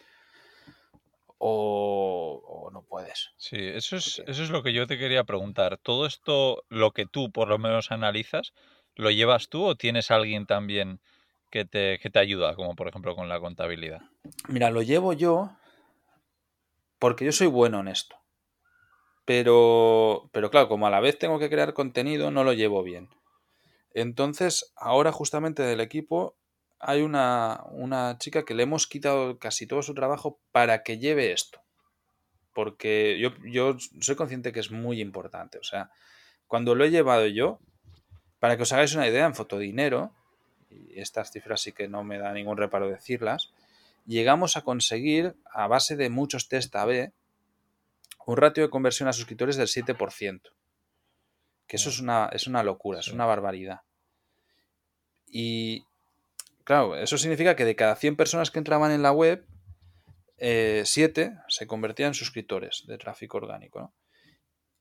[1.38, 3.32] o, o no puedes.
[3.36, 5.78] Sí, eso es, eso es lo que yo te quería preguntar.
[5.78, 8.54] Todo esto, lo que tú por lo menos analizas,
[8.96, 11.00] ¿Lo llevas tú o tienes alguien también
[11.50, 14.02] que te, te ayuda, como por ejemplo con la contabilidad?
[14.48, 15.50] Mira, lo llevo yo
[16.98, 18.16] porque yo soy bueno en esto.
[19.24, 23.08] Pero, pero claro, como a la vez tengo que crear contenido, no lo llevo bien.
[23.92, 26.36] Entonces, ahora justamente del equipo
[26.78, 31.32] hay una, una, chica que le hemos quitado casi todo su trabajo para que lleve
[31.32, 31.60] esto.
[32.52, 35.58] Porque yo, yo soy consciente que es muy importante.
[35.58, 35.90] O sea,
[36.46, 37.60] cuando lo he llevado yo,
[38.44, 40.12] para que os hagáis una idea, en Fotodinero,
[40.68, 43.54] y estas cifras sí que no me da ningún reparo decirlas,
[44.04, 47.10] llegamos a conseguir, a base de muchos test AB,
[48.26, 50.42] un ratio de conversión a suscriptores del 7%.
[51.66, 53.80] Que eso es una, es una locura, es una barbaridad.
[55.26, 55.86] Y
[56.64, 59.46] claro, eso significa que de cada 100 personas que entraban en la web,
[60.36, 63.94] 7 eh, se convertían en suscriptores de tráfico orgánico.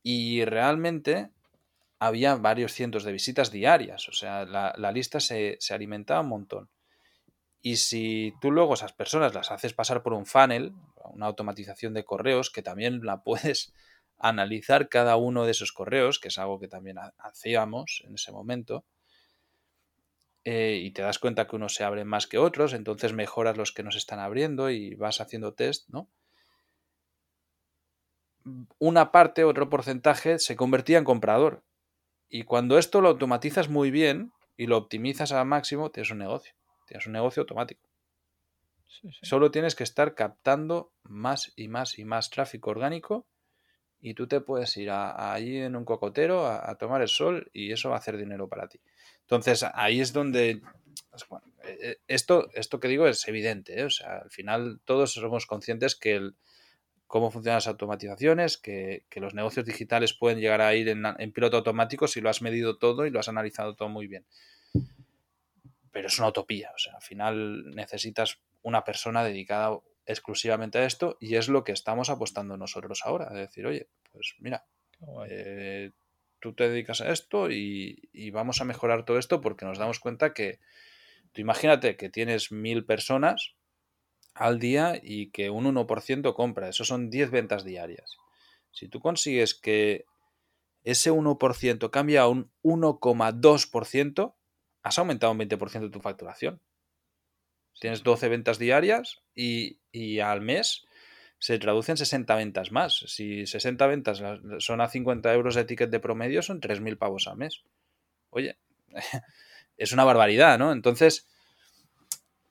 [0.02, 1.32] Y realmente
[2.06, 4.08] había varios cientos de visitas diarias.
[4.10, 6.70] O sea, la, lista se, se, alimentaba un montón.
[7.62, 10.74] Y si tú luego esas personas las haces pasar por un funnel,
[11.14, 13.74] una automatización de correos, que también la puedes
[14.18, 18.86] analizar cada uno de esos correos, que es algo que también hacíamos en ese momento,
[20.46, 23.72] eh, y te das cuenta que unos se abren más que otros, entonces mejoras los
[23.72, 26.10] que no se están abriendo y vas haciendo test, ¿no?
[28.78, 31.64] Una parte, otro porcentaje, se convertía en comprador.
[32.36, 36.56] Y cuando esto lo automatizas muy bien y lo optimizas al máximo, tienes un negocio.
[36.88, 37.88] Tienes un negocio automático.
[39.22, 43.28] Solo tienes que estar captando más y más y más tráfico orgánico
[44.02, 47.90] y tú te puedes ir allí en un cocotero a, tomar el sol y eso
[47.90, 48.82] va a hacer dinero para ti.
[49.22, 50.60] Entonces ahí es donde
[51.12, 51.26] pues,
[51.66, 53.84] eh, eh, esto, esto que digo es evidente, ¿eh?
[53.84, 56.36] o sea, al final todos somos conscientes que el,
[57.14, 61.58] cómo funcionan las automatizaciones, que, los negocios digitales pueden llegar a ir en, en, piloto
[61.58, 64.26] automático si lo has medido todo y lo has analizado todo muy bien.
[65.92, 71.16] Pero es una utopía, o sea, al final necesitas una persona dedicada exclusivamente a esto
[71.20, 73.28] y es lo que estamos apostando nosotros ahora.
[73.28, 74.66] Es decir, oye, pues mira,
[75.30, 75.92] eh,
[76.40, 80.00] tú te dedicas a esto y, y, vamos a mejorar todo esto porque nos damos
[80.00, 80.58] cuenta que
[81.32, 83.54] tú imagínate que tienes mil personas
[84.34, 88.18] al día y que un 1% compra, eso son 10 ventas diarias.
[88.72, 90.06] Si tú consigues que
[90.84, 94.36] ese 1% cambie a un 1,2%,
[94.82, 96.62] has aumentado un 20% tu facturación.
[97.80, 99.80] Tienes 12 ventas diarias y,
[100.20, 100.86] al mes
[101.40, 103.04] se traducen 60 ventas más.
[103.08, 104.24] Si 60 ventas
[104.60, 107.64] son a 50 euros de ticket de promedio, son 3.000 pavos al mes.
[108.30, 108.58] Oye,
[109.78, 110.72] es una barbaridad, ¿no?
[110.72, 111.28] Entonces,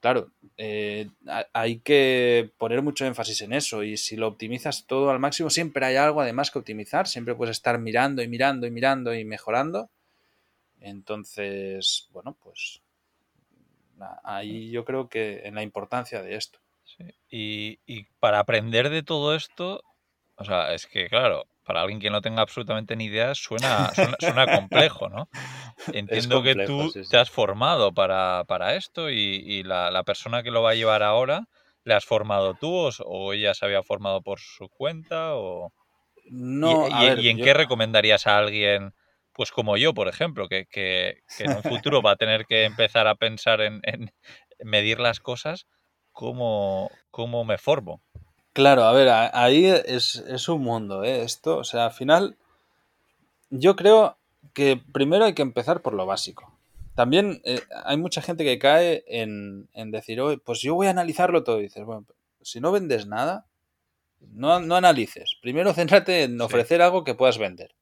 [0.02, 1.08] claro, eh,
[1.52, 5.86] hay que poner mucho énfasis en eso y si lo optimizas todo al máximo, siempre
[5.86, 9.90] hay algo además que optimizar, siempre puedes estar mirando y mirando y mirando y mejorando.
[10.80, 12.82] Entonces, bueno, pues
[14.24, 16.58] ahí yo creo que en la importancia de esto.
[17.30, 17.78] Y,
[18.18, 19.84] para aprender de todo esto,
[20.34, 24.46] o sea, es que claro, para alguien que no tenga absolutamente ni idea, suena, suena,
[24.46, 25.28] complejo, ¿no?
[25.92, 30.74] Entiendo que tú te has formado para, esto y, la, persona que lo va a
[30.74, 31.44] llevar ahora,
[31.84, 35.34] ¿le has formado tú o, ella se había formado por su cuenta?
[35.34, 35.72] O...
[36.30, 38.92] No, ¿Y, en qué recomendarías a alguien
[39.34, 40.66] pues como yo, por ejemplo, que,
[41.38, 43.80] en un futuro va a tener que empezar a pensar en,
[44.58, 45.66] medir las cosas,
[46.12, 48.02] ¿cómo, ¿cómo, me formo?
[48.52, 51.22] Claro, a ver, ahí es, un mundo, ¿eh?
[51.22, 52.36] Esto, o sea, al final,
[53.50, 54.18] yo creo
[54.52, 56.52] que primero hay que empezar por lo básico.
[56.94, 61.60] También eh, hay mucha gente que cae en, decir, pues yo voy a analizarlo todo.
[61.60, 62.06] Y dices, bueno,
[62.42, 63.46] si no vendes nada,
[64.20, 65.38] no, no analices.
[65.40, 67.74] Primero céntrate en ofrecer algo que puedas vender.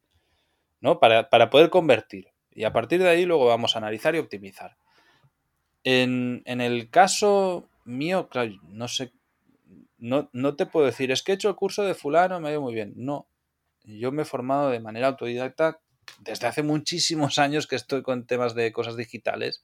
[0.81, 0.99] ¿no?
[0.99, 2.29] Para, poder convertir.
[2.51, 4.77] Y a partir de ahí luego vamos a analizar y optimizar.
[5.85, 9.13] En, el caso mío, claro, no sé,
[10.01, 12.53] no, no, te puedo decir, es que he hecho el curso de fulano, me ha
[12.53, 12.93] ido muy bien.
[12.97, 13.27] No,
[13.85, 15.81] yo me he formado de manera autodidacta
[16.21, 19.63] desde hace muchísimos años que estoy con temas de cosas digitales.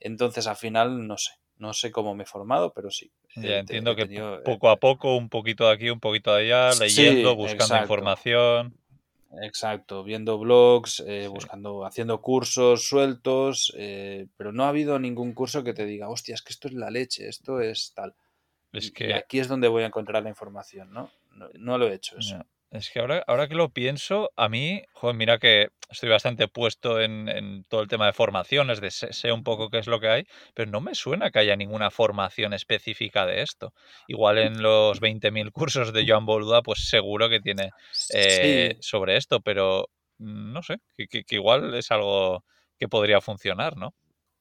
[0.00, 3.10] Entonces, al final, no sé, no sé cómo me he formado, pero sí.
[3.36, 4.06] Ya, entiendo que
[4.44, 8.74] poco a poco, un poquito de aquí, un poquito de allá, leyendo, buscando información.
[9.42, 15.62] Exacto, viendo blogs, eh, buscando, haciendo cursos sueltos, eh, pero no ha habido ningún curso
[15.62, 18.14] que te diga, hostia, es que esto es la leche, esto es tal.
[18.72, 19.08] Es que...
[19.08, 21.10] Y aquí es donde voy a encontrar la información, ¿no?
[21.54, 22.44] No, lo he hecho eso.
[22.70, 27.00] Es que ahora, ahora que lo pienso, a mí, joder, mira que estoy bastante puesto
[27.00, 30.26] en, todo el tema de formaciones, de sé, un poco qué es lo que hay,
[30.52, 33.72] pero no me suena que haya ninguna formación específica de esto.
[34.06, 37.70] Igual en los 20.000 cursos de Joan Boluda, pues seguro que tiene
[38.12, 42.44] eh, sobre esto, pero no sé, que, igual es algo
[42.78, 43.94] que podría funcionar, ¿no?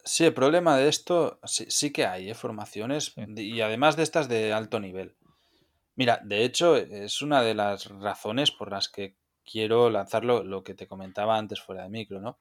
[0.07, 2.33] Sí, el problema de esto sí, que hay, ¿eh?
[2.33, 5.17] formaciones, y además de estas de alto nivel.
[5.95, 10.75] Mira, de hecho, es una de las razones por las que quiero lanzarlo, lo que
[10.75, 12.37] te comentaba antes fuera de micro, ¿no?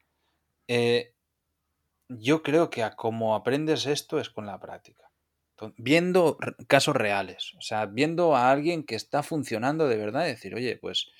[0.69, 1.13] Eh,
[2.07, 5.11] yo creo que a cómo aprendes esto es con la práctica.
[5.75, 10.55] Viendo casos reales, o sea, viendo a alguien que está funcionando de verdad y decir,
[10.55, 11.11] oye, pues,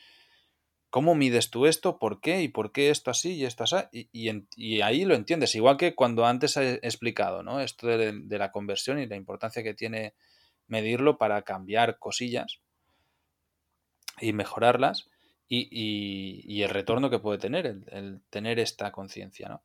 [0.89, 1.99] ¿cómo mides tú esto?
[1.99, 2.41] ¿Por qué?
[2.41, 3.77] ¿Y por qué esto así y esto así?
[4.11, 7.59] Y, ahí lo entiendes, igual que cuando antes he explicado, ¿no?
[7.61, 10.13] Esto de la conversión y la importancia que tiene
[10.67, 12.59] medirlo para cambiar cosillas
[14.19, 15.09] y mejorarlas
[15.49, 19.49] y, el retorno que puede tener el, tener esta conciencia.
[19.49, 19.63] ¿no?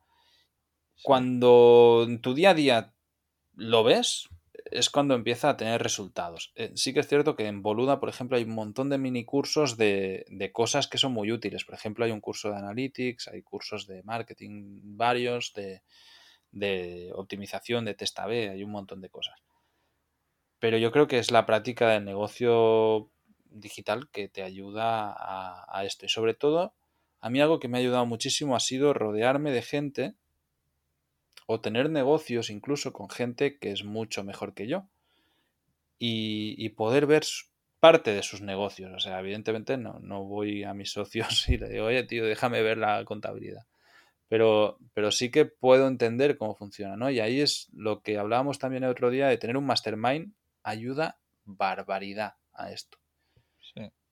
[1.03, 2.95] Cuando en tu día a día
[3.55, 4.29] lo ves,
[4.75, 6.53] es cuando empieza a tener resultados.
[6.55, 9.25] Eh, sí que es cierto que en Boluda, por ejemplo, hay un montón de mini
[9.25, 11.65] cursos de, cosas que son muy útiles.
[11.65, 15.83] Por ejemplo, hay un curso de Analytics, hay cursos de marketing varios, de,
[16.51, 19.41] de optimización, de test A-B, hay un montón de cosas.
[20.59, 23.11] Pero yo creo que es la práctica del negocio
[23.55, 26.07] digital que te ayuda a, esto.
[26.07, 26.75] Y sobre todo,
[27.21, 30.15] a mí algo que me ha ayudado muchísimo ha sido rodearme de gente
[31.47, 34.87] o tener negocios incluso con gente que es mucho mejor que yo
[35.99, 37.23] y, poder ver
[37.79, 38.93] parte de sus negocios.
[38.93, 42.63] O sea, evidentemente no, no, voy a mis socios y le digo, oye, tío, déjame
[42.63, 43.67] ver la contabilidad.
[44.29, 47.11] Pero, pero sí que puedo entender cómo funciona, ¿no?
[47.11, 51.19] Y ahí es lo que hablábamos también el otro día de tener un mastermind ayuda
[51.45, 52.99] barbaridad a esto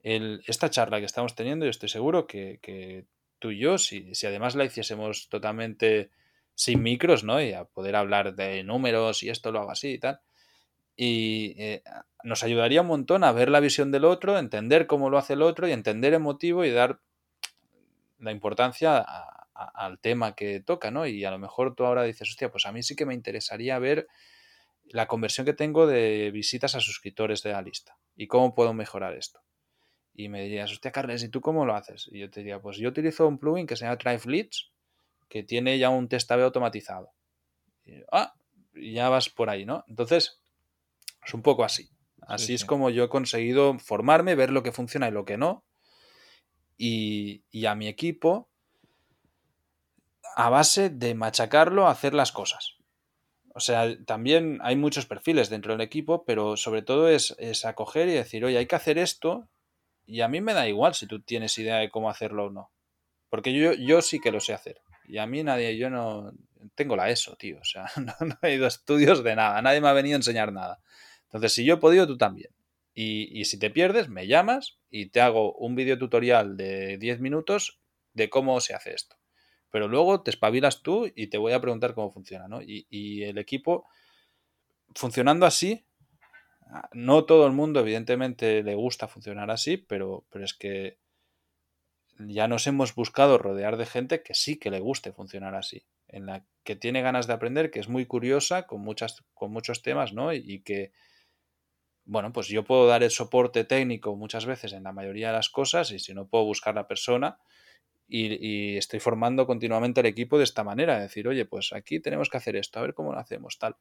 [0.02, 3.06] esta charla que estamos teniendo, yo estoy seguro que,
[3.38, 6.10] tú y yo, si, además la hiciésemos totalmente
[6.60, 7.40] sin micros, ¿no?
[7.40, 10.20] Y a poder hablar de números y esto lo hago así y tal.
[10.94, 11.82] Y eh,
[12.22, 15.40] nos ayudaría un montón a ver la visión del otro, entender cómo lo hace el
[15.40, 17.00] otro y entender el motivo y dar
[18.18, 19.02] la importancia
[19.54, 21.06] al tema que toca, ¿no?
[21.06, 23.78] Y a lo mejor tú ahora dices, hostia, pues a mí sí que me interesaría
[23.78, 24.06] ver
[24.84, 29.14] la conversión que tengo de visitas a suscriptores de la lista y cómo puedo mejorar
[29.14, 29.40] esto
[30.12, 32.10] y me dirías, hostia, Carles, ¿y tú cómo lo haces?
[32.12, 34.70] Y yo te diría, pues yo utilizo un plugin que se llama Drive Leads,
[35.30, 37.12] que tiene ya un test A-B automatizado.
[37.84, 38.34] Y, ah,
[38.74, 39.84] ya vas por ahí, ¿no?
[39.88, 40.42] Entonces,
[41.24, 41.88] es un poco así.
[42.22, 45.64] Así es como yo he conseguido formarme, ver lo que funciona y lo que no.
[46.76, 48.50] Y, y a mi equipo,
[50.36, 52.76] a base de machacarlo, hacer las cosas.
[53.54, 58.08] O sea, también hay muchos perfiles dentro del equipo, pero sobre todo es, es acoger
[58.08, 59.48] y decir, oye, hay que hacer esto
[60.06, 62.70] y a mí me da igual si tú tienes idea de cómo hacerlo o no.
[63.28, 64.80] Porque yo, yo sí que lo sé hacer.
[65.10, 66.32] Y a mí nadie, yo no
[66.74, 67.58] tengo la ESO, tío.
[67.60, 67.86] O sea,
[68.20, 69.60] no, he ido a estudios de nada.
[69.62, 70.80] Nadie me ha venido a enseñar nada.
[71.24, 72.50] Entonces, si yo he podido, tú también.
[72.92, 77.80] Y, si te pierdes, me llamas y te hago un video tutorial de 10 minutos
[78.12, 79.16] de cómo se hace esto.
[79.70, 82.60] Pero luego te espabilas tú y te voy a preguntar cómo funciona, ¿no?
[82.60, 83.86] Y, y el equipo,
[84.94, 85.86] funcionando así,
[86.92, 90.98] no todo el mundo, evidentemente, le gusta funcionar así, pero, pero es que
[92.28, 96.26] ya nos hemos buscado rodear de gente que sí que le guste funcionar así, en
[96.26, 100.12] la que tiene ganas de aprender, que es muy curiosa con, muchas, con muchos temas,
[100.12, 100.32] ¿no?
[100.32, 100.92] Y, que,
[102.04, 105.48] bueno, pues yo puedo dar el soporte técnico muchas veces en la mayoría de las
[105.48, 107.38] cosas y si no puedo buscar la persona
[108.08, 112.38] y, estoy formando continuamente el equipo de esta manera, decir, oye, pues aquí tenemos que
[112.38, 113.76] hacer esto, a ver cómo lo hacemos, tal.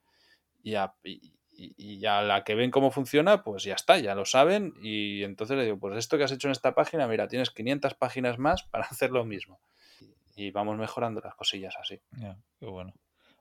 [0.61, 4.73] Y, y, y, a la que ven cómo funciona, pues ya está, ya lo saben.
[4.81, 7.93] Y entonces le digo, pues esto que has hecho en esta página, mira, tienes 500
[7.95, 9.59] páginas más para hacer lo mismo.
[10.35, 11.99] Y vamos mejorando las cosillas así.
[12.11, 12.93] Ya, qué bueno.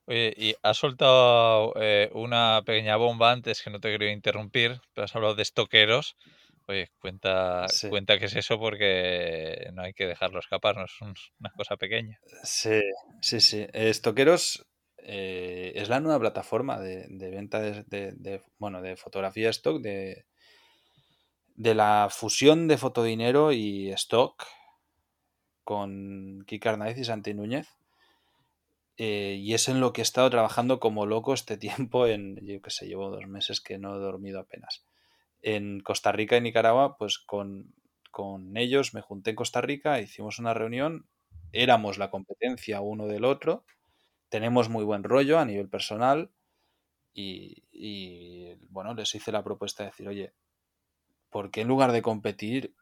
[0.07, 5.05] Oye, y has soltado eh, una pequeña bomba antes que no te quería interrumpir, pero
[5.05, 6.17] has hablado de estoqueros.
[6.67, 11.51] Oye, cuenta, cuenta qué es eso porque no hay que dejarlo escapar, no es una
[11.57, 12.19] cosa pequeña.
[12.43, 12.81] Sí,
[13.23, 13.67] sí, sí.
[13.73, 14.67] Estoqueros
[14.99, 20.27] eh, es la nueva plataforma de, venta de, bueno, de fotografía stock, de,
[21.55, 24.45] de la fusión de fotodinero y stock
[25.65, 27.69] con Kike Arnaiz y Santi Núñez.
[28.97, 32.61] Eh, y es en lo que he estado trabajando como loco este tiempo en, yo
[32.61, 34.85] qué sé, llevo dos meses que no he dormido apenas.
[35.41, 37.75] En Costa Rica y Nicaragua, pues con,
[38.11, 41.07] con ellos me junté en Costa Rica, hicimos una reunión,
[41.53, 43.65] éramos la competencia uno del otro,
[44.29, 46.31] tenemos muy buen rollo a nivel personal
[47.21, 50.35] y, bueno, les hice la propuesta de decir, oye,
[51.31, 52.77] ¿por qué en lugar de competir,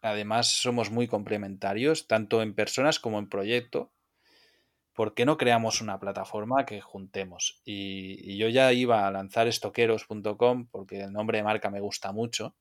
[0.00, 3.90] además somos muy complementarios, tanto en personas como en proyecto?
[4.94, 7.60] ¿Por qué no creamos una plataforma que juntemos?
[7.64, 12.54] Y, yo ya iba a lanzar estoqueros.com porque el nombre de marca me gusta mucho.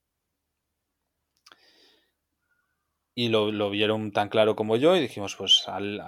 [3.14, 6.02] Y lo, vieron tan claro como yo y dijimos, pues al,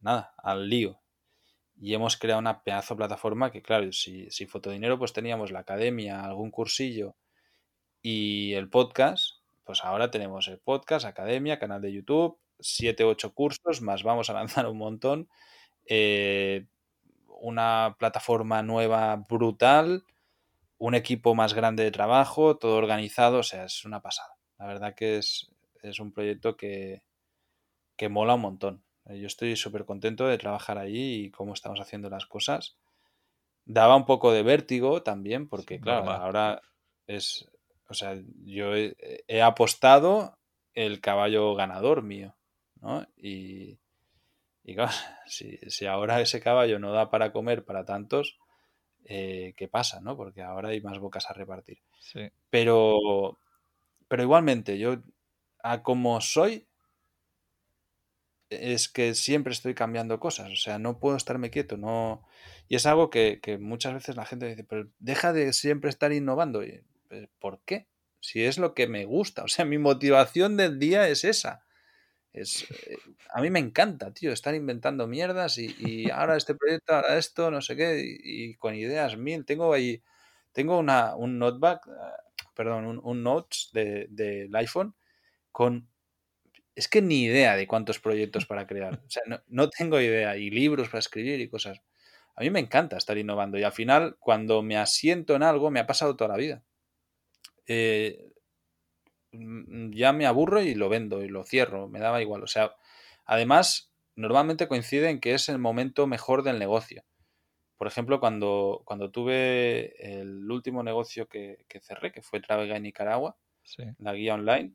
[0.00, 1.01] nada, al lío
[1.82, 6.24] y hemos creado una pedazo plataforma que, claro, si, si Fotodinero pues teníamos la academia,
[6.24, 7.16] algún cursillo
[8.00, 13.82] y el podcast, pues ahora tenemos el podcast, academia, canal de YouTube, 7, 8 cursos,
[13.82, 15.28] más vamos a lanzar un montón,
[15.86, 16.66] eh,
[17.26, 20.04] una plataforma nueva brutal,
[20.78, 24.36] un equipo más grande de trabajo, todo organizado, o sea, es una pasada.
[24.56, 25.50] La verdad que es,
[25.82, 27.02] es un proyecto que,
[27.96, 28.84] que mola un montón.
[29.06, 32.76] Eh, yo estoy súper contento de trabajar allí y cómo estamos haciendo las cosas.
[33.64, 36.62] Daba un poco de vértigo también, porque claro, ahora
[37.06, 37.48] es,
[37.88, 40.36] o sea, yo he, apostado
[40.74, 42.34] el caballo ganador mío,
[42.80, 43.06] ¿no?
[43.16, 43.78] Y,
[44.64, 44.90] y claro,
[45.26, 48.38] si, si, ahora ese caballo no da para comer para tantos,
[49.04, 50.16] eh, qué pasa, ¿no?
[50.16, 51.78] Porque ahora hay más bocas a repartir.
[52.00, 52.28] Sí.
[52.50, 53.38] Pero,
[54.08, 54.96] pero igualmente, yo
[55.62, 56.66] a como soy,
[58.60, 62.26] es que siempre estoy cambiando cosas, o sea, no puedo estarme quieto, no...
[62.68, 66.12] Y es algo que, que muchas veces la gente dice, pero deja de siempre estar
[66.12, 66.64] innovando.
[66.64, 67.86] Y, pues, ¿Por qué?
[68.20, 71.64] Si es lo que me gusta, o sea, mi motivación del día es esa.
[72.32, 72.96] Es, eh,
[73.30, 77.50] a mí me encanta, tío, estar inventando mierdas y, y ahora este proyecto, ahora esto,
[77.50, 79.44] no sé qué, y, con ideas mil.
[79.44, 80.02] Tengo ahí,
[80.52, 84.94] tengo una, un notebook, uh, perdón, un, un notes del de, de iPhone
[85.50, 85.88] con
[86.74, 88.94] es que ni idea de cuántos proyectos para crear.
[89.06, 90.36] O sea, no, no, tengo idea.
[90.36, 91.80] Y libros para escribir y cosas.
[92.34, 93.58] A mí me encanta estar innovando.
[93.58, 96.62] Y al final, cuando me asiento en algo, me ha pasado toda la vida.
[97.66, 98.32] Eh,
[99.32, 101.88] ya me aburro y lo vendo y lo cierro.
[101.88, 102.42] Me daba igual.
[102.42, 102.74] O sea,
[103.26, 107.04] además, normalmente coincide en que es el momento mejor del negocio.
[107.76, 112.84] Por ejemplo, cuando, cuando tuve el último negocio que, que cerré, que fue Travega en
[112.84, 113.82] Nicaragua, sí.
[113.98, 114.74] la guía online,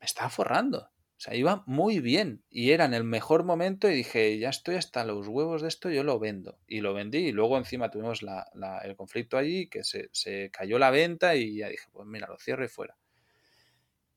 [0.00, 0.90] me estaba forrando.
[1.18, 4.76] O sea, iba muy bien y era en el mejor momento y dije, ya estoy
[4.76, 6.60] hasta los huevos de esto, yo lo vendo.
[6.68, 10.50] Y lo vendí y luego encima tuvimos la, la, el conflicto allí, que se, se,
[10.52, 12.96] cayó la venta y ya dije, pues mira, lo cierro y fuera.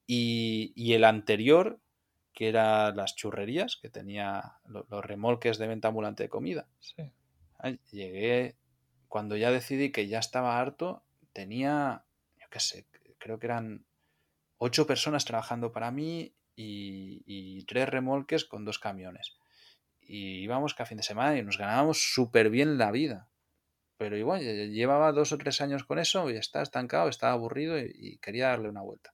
[0.06, 1.80] Y, y el anterior,
[2.32, 6.68] que era las churrerías, que tenía los, los remolques de venta ambulante de comida.
[6.78, 7.10] Sí.
[7.90, 8.56] Llegué,
[9.08, 12.04] cuando ya decidí que ya estaba harto, tenía,
[12.40, 12.86] yo qué sé,
[13.18, 13.84] creo que eran
[14.64, 19.36] ocho personas trabajando para mí y, y, tres remolques con dos camiones.
[20.00, 23.28] Y íbamos cada fin de semana y nos ganábamos súper bien la vida.
[23.96, 24.40] Pero igual,
[24.70, 28.48] llevaba dos o tres años con eso y estaba estancado, estaba aburrido y, y quería
[28.48, 29.12] darle una vuelta.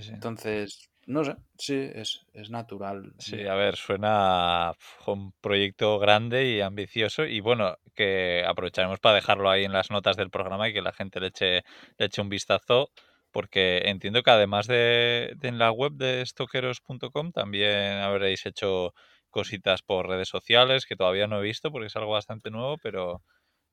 [0.00, 0.10] Sí.
[0.12, 3.12] Entonces, no sé, sí, es, es, natural.
[3.18, 4.72] Sí, a ver, suena
[5.06, 10.16] un proyecto grande y ambicioso y bueno, que aprovecharemos para dejarlo ahí en las notas
[10.16, 11.64] del programa y que la gente le eche,
[11.96, 12.90] le eche un vistazo
[13.32, 18.92] porque entiendo que además de, de en la web de estoqueros.com también habréis hecho
[19.30, 23.22] cositas por redes sociales que todavía no he visto porque es algo bastante nuevo, pero,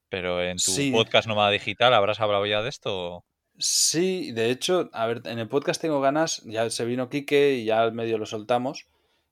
[0.09, 0.91] pero en tu sí.
[0.91, 3.25] podcast Nómada Digital habrás hablado ya de esto.
[3.59, 7.65] Sí, de hecho, a ver, en el podcast tengo ganas, ya se vino Quique y
[7.65, 8.87] ya al medio lo soltamos,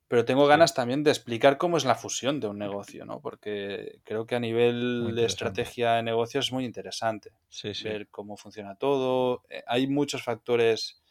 [0.08, 3.22] pero tengo ganas también de explicar cómo es la fusión de un negocio, ¿no?
[3.22, 7.86] Porque creo que a nivel de estrategia de negocios es muy interesante sí, sí.
[7.86, 9.44] ver cómo funciona todo.
[9.50, 11.02] Eh, hay muchos factores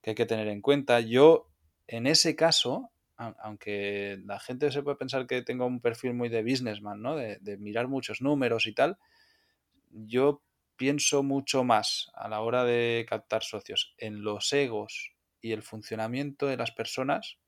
[0.00, 0.98] que hay que tener en cuenta.
[0.98, 1.50] Yo,
[1.86, 6.42] en ese caso, aunque la gente se puede pensar que tengo un perfil muy de
[6.42, 7.14] businessman, ¿no?
[7.14, 8.98] De, de mirar muchos números y tal,
[9.90, 10.42] yo
[10.74, 16.48] pienso mucho más a la hora de captar socios en los egos y el funcionamiento
[16.48, 17.38] de las personas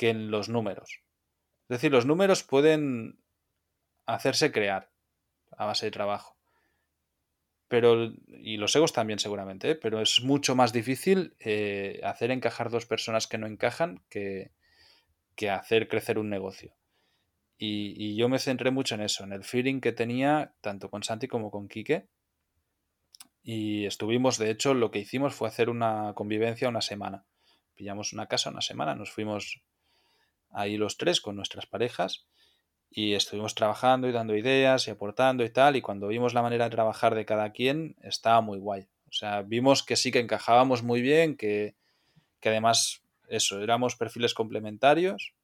[0.00, 1.02] que en los números.
[1.68, 3.22] Es decir, los números pueden
[4.06, 4.90] hacerse crear
[5.50, 6.38] a base de trabajo.
[7.68, 9.74] Pero, y los egos también seguramente, ¿eh?
[9.74, 14.52] pero es mucho más difícil eh, hacer encajar dos personas que no encajan que,
[15.36, 16.74] que hacer crecer un negocio.
[17.58, 21.02] Y, y, yo me centré mucho en eso, en el feeling que tenía tanto con
[21.02, 22.08] Santi como con Quique.
[23.42, 27.26] Y estuvimos, de hecho, lo que hicimos fue hacer una convivencia una semana.
[27.74, 29.62] Pillamos una casa una semana, nos fuimos
[30.50, 32.26] ahí los tres con nuestras parejas
[32.90, 36.64] y estuvimos trabajando y dando ideas y aportando y tal y cuando vimos la manera
[36.64, 38.88] de trabajar de cada quien estaba muy guay.
[39.08, 41.76] O sea, vimos que sí que encajábamos muy bien, que,
[42.40, 45.34] que además eso, éramos perfiles complementarios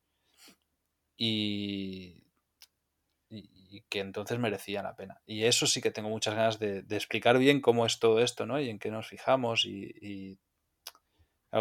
[1.16, 2.22] y,
[3.30, 5.20] y, que entonces merecía la pena.
[5.26, 8.60] Y eso sí que tengo muchas ganas de, explicar bien cómo es todo esto, ¿no?
[8.60, 10.38] Y en qué nos fijamos y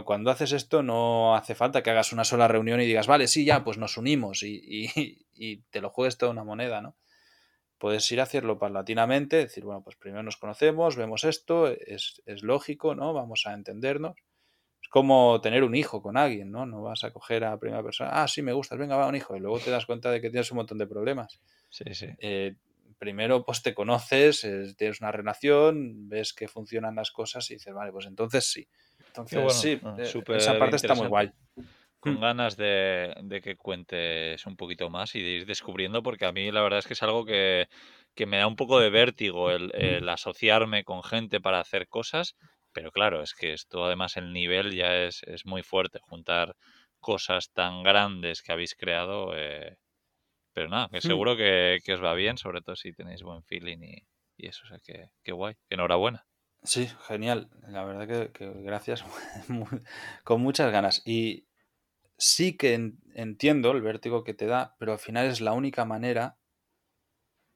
[0.03, 3.45] cuando haces esto no hace falta que hagas una sola reunión y digas, vale, sí,
[3.45, 6.95] ya, pues nos unimos y, y, y te lo juegues toda una moneda, ¿no?
[7.77, 12.41] Puedes ir a hacerlo paulatinamente, decir, bueno, pues primero nos conocemos, vemos esto, es, es
[12.41, 13.13] lógico, ¿no?
[13.13, 14.15] Vamos a entendernos.
[14.81, 16.65] Es como tener un hijo con alguien, ¿no?
[16.65, 19.35] No vas a coger a primera persona, ah, sí, me gustas, venga, va un hijo,
[19.35, 21.41] y luego te das cuenta de que tienes un montón de problemas.
[21.69, 22.07] Sí, sí.
[22.19, 22.55] Eh,
[22.97, 27.73] primero, pues te conoces, eh, tienes una relación, ves que funcionan las cosas y dices,
[27.73, 28.67] vale, pues entonces sí.
[29.18, 31.32] Entonces, bueno, sí, ah, eh, esa parte está muy guay.
[31.99, 36.32] Con ganas de, de, que cuentes un poquito más y de ir descubriendo, porque a
[36.32, 37.68] mí la verdad es que es algo que,
[38.13, 42.36] que me da un poco de vértigo el, el, asociarme con gente para hacer cosas,
[42.74, 46.55] pero claro, es que esto además el nivel ya es, es muy fuerte, juntar
[46.99, 49.32] cosas tan grandes que habéis creado.
[49.36, 49.78] Eh,
[50.53, 53.80] pero nada, que seguro que, que, os va bien, sobre todo si tenéis buen feeling
[53.82, 54.07] y,
[54.38, 56.26] y eso, o sea, que, que guay, enhorabuena.
[56.66, 57.49] Sí, genial.
[57.68, 59.03] La verdad que, gracias.
[60.24, 61.01] con muchas ganas.
[61.05, 61.47] Y
[62.18, 65.86] sí que en, entiendo el vértigo que te da, pero al final es la única
[65.86, 66.38] manera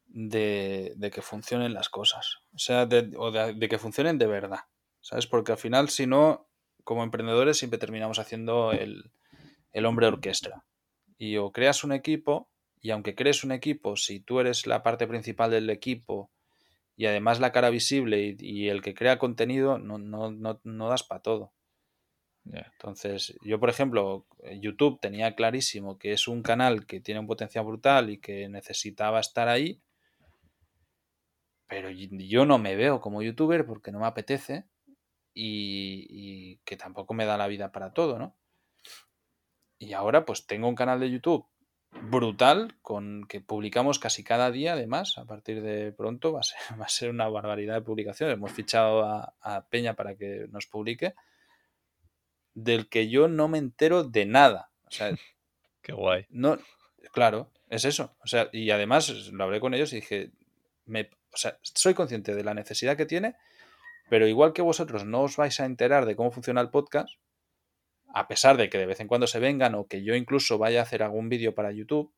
[0.06, 2.38] de, que funcionen las cosas.
[2.54, 4.60] O sea, de, o de, que funcionen de verdad.
[5.02, 5.28] ¿Sabes?
[5.28, 6.48] Porque al final, si no,
[6.84, 9.12] como emprendedores siempre terminamos haciendo el,
[9.72, 10.66] el hombre orquesta.
[11.18, 12.50] Y o creas un equipo,
[12.80, 16.32] y aunque crees un equipo, si tú eres la parte principal del equipo
[17.00, 21.04] y además la cara visible y, el que crea contenido, no, no, no, no das
[21.04, 21.54] para todo.
[22.44, 24.28] Entonces, yo, por ejemplo,
[24.60, 29.22] YouTube tenía clarísimo que es un canal que tiene un potencial brutal y que necesitaba
[29.22, 29.82] estar ahí,
[31.68, 34.66] pero yo no me veo como youtuber porque no me apetece
[35.34, 38.36] y, que tampoco me da la vida para todo, ¿no?
[39.78, 41.48] Y ahora pues tengo un canal de YouTube
[41.92, 46.58] brutal con que publicamos casi cada día además a partir de pronto va a ser,
[46.80, 50.68] va a ser una barbaridad de publicaciones hemos fichado a, a, Peña para que nos
[50.68, 51.14] publique
[52.54, 54.72] del que yo no me entero de nada.
[54.86, 55.12] O sea
[55.82, 56.26] qué guay.
[56.30, 56.60] no
[57.12, 58.16] claro es eso.
[58.24, 60.32] O sea y además lo hablé con ellos y dije
[60.86, 63.36] me, o sea, soy consciente de la necesidad que tiene,
[64.10, 67.14] pero igual que vosotros no os vais a enterar de cómo funciona el podcast,
[68.14, 70.80] a pesar de que de vez en cuando se vengan o que yo incluso vaya
[70.80, 72.14] a hacer algún vídeo para YouTube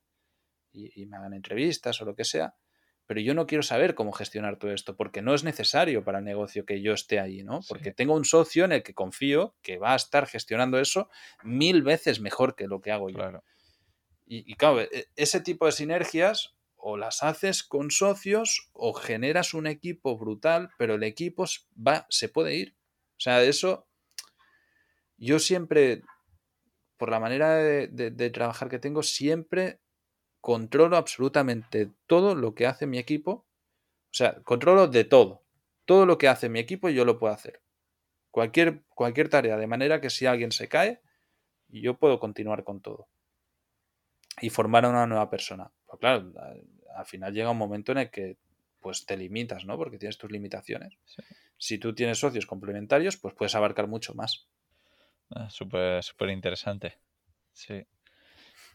[0.72, 2.56] y, me hagan entrevistas o lo que sea,
[3.06, 6.24] pero yo no quiero saber cómo gestionar todo esto, porque no es necesario para el
[6.24, 7.60] negocio que yo esté ahí, ¿no?
[7.68, 11.10] Porque tengo un socio en el que confío que va a estar gestionando eso
[11.42, 13.16] mil veces mejor que lo que hago yo.
[13.16, 13.44] Claro.
[14.24, 19.52] Y, y claro, e, ese tipo de sinergias o las haces con socios o generas
[19.52, 21.44] un equipo brutal, pero el equipo
[21.76, 22.76] va, se puede ir.
[23.16, 23.86] O sea, eso
[25.22, 26.02] yo siempre,
[26.96, 29.78] por la manera de, trabajar que tengo, siempre
[30.40, 33.30] controlo absolutamente todo lo que hace mi equipo.
[33.30, 35.44] O sea, controlo de todo.
[35.84, 37.62] Todo lo que hace mi equipo yo lo puedo hacer.
[38.32, 41.00] Cualquier, cualquier tarea, de manera que si alguien se cae,
[41.68, 43.08] yo puedo continuar con todo.
[44.40, 45.70] Y formar a una nueva persona.
[45.86, 46.32] Pues claro,
[46.96, 48.38] al final llega un momento en el que
[48.80, 49.76] pues te limitas, ¿no?
[49.76, 50.98] Porque tienes tus limitaciones.
[51.58, 54.48] Si tú tienes socios complementarios, pues puedes abarcar mucho más.
[55.34, 56.98] Ah, súper, súper interesante.
[57.52, 57.84] Sí.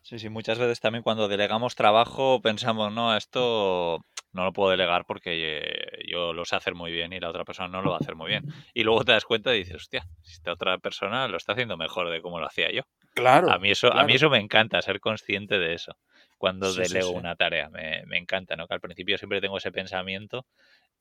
[0.01, 3.99] Sí, sí, muchas veces también cuando delegamos trabajo pensamos, no, esto
[4.31, 7.43] no lo puedo delegar porque eh, yo lo sé hacer muy bien y la otra
[7.43, 8.45] persona no lo va a hacer muy bien.
[8.73, 12.09] Y luego te das cuenta y dices, hostia, esta otra persona lo está haciendo mejor
[12.09, 12.83] de cómo lo hacía yo.
[13.13, 13.51] Claro.
[13.51, 15.97] A mí eso, a mí eso me encanta, ser consciente de eso
[16.37, 17.69] cuando delego una tarea.
[17.69, 18.67] Me, me, encanta, ¿no?
[18.67, 20.45] Que al principio siempre tengo ese pensamiento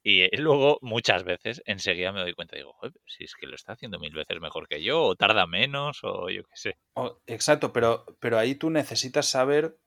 [0.08, 2.76] y eh, luego muchas veces enseguida me doy cuenta y digo,
[3.08, 6.30] si es que lo está haciendo mil veces mejor que yo, o tarda menos, o
[6.30, 6.78] yo qué sé.
[7.26, 9.78] exacto, pero, pero ahí tú necesitas saber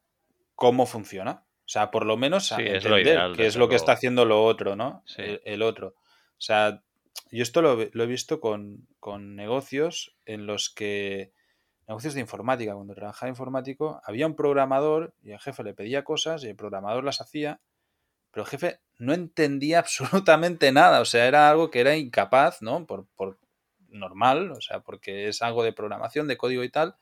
[0.55, 1.45] cómo funciona.
[1.59, 5.05] O sea, por lo menos entender qué es lo que está haciendo lo otro, ¿no?
[5.15, 5.95] El, otro.
[5.95, 6.83] O sea,
[7.31, 11.31] yo esto lo, lo he visto con, con negocios en los que
[11.87, 12.75] negocios de informática.
[12.75, 17.05] Cuando trabajaba informático, había un programador y el jefe le pedía cosas y el programador
[17.05, 17.61] las hacía,
[18.31, 21.01] pero el jefe no entendía absolutamente nada.
[21.01, 22.85] O sea, era algo que era incapaz, ¿no?
[22.85, 23.07] Por,
[23.89, 26.95] normal, o sea, porque es algo de programación, de código y tal.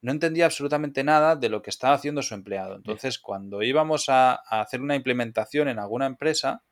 [0.00, 2.74] No entendía absolutamente nada de lo que estaba haciendo su empleado.
[2.74, 6.64] Entonces, cuando íbamos a, a hacer una implementación en alguna empresa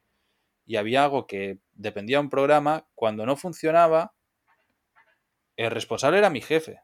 [0.65, 4.15] y había algo que dependía de un programa, cuando no funcionaba,
[5.57, 6.81] el responsable era mi jefe.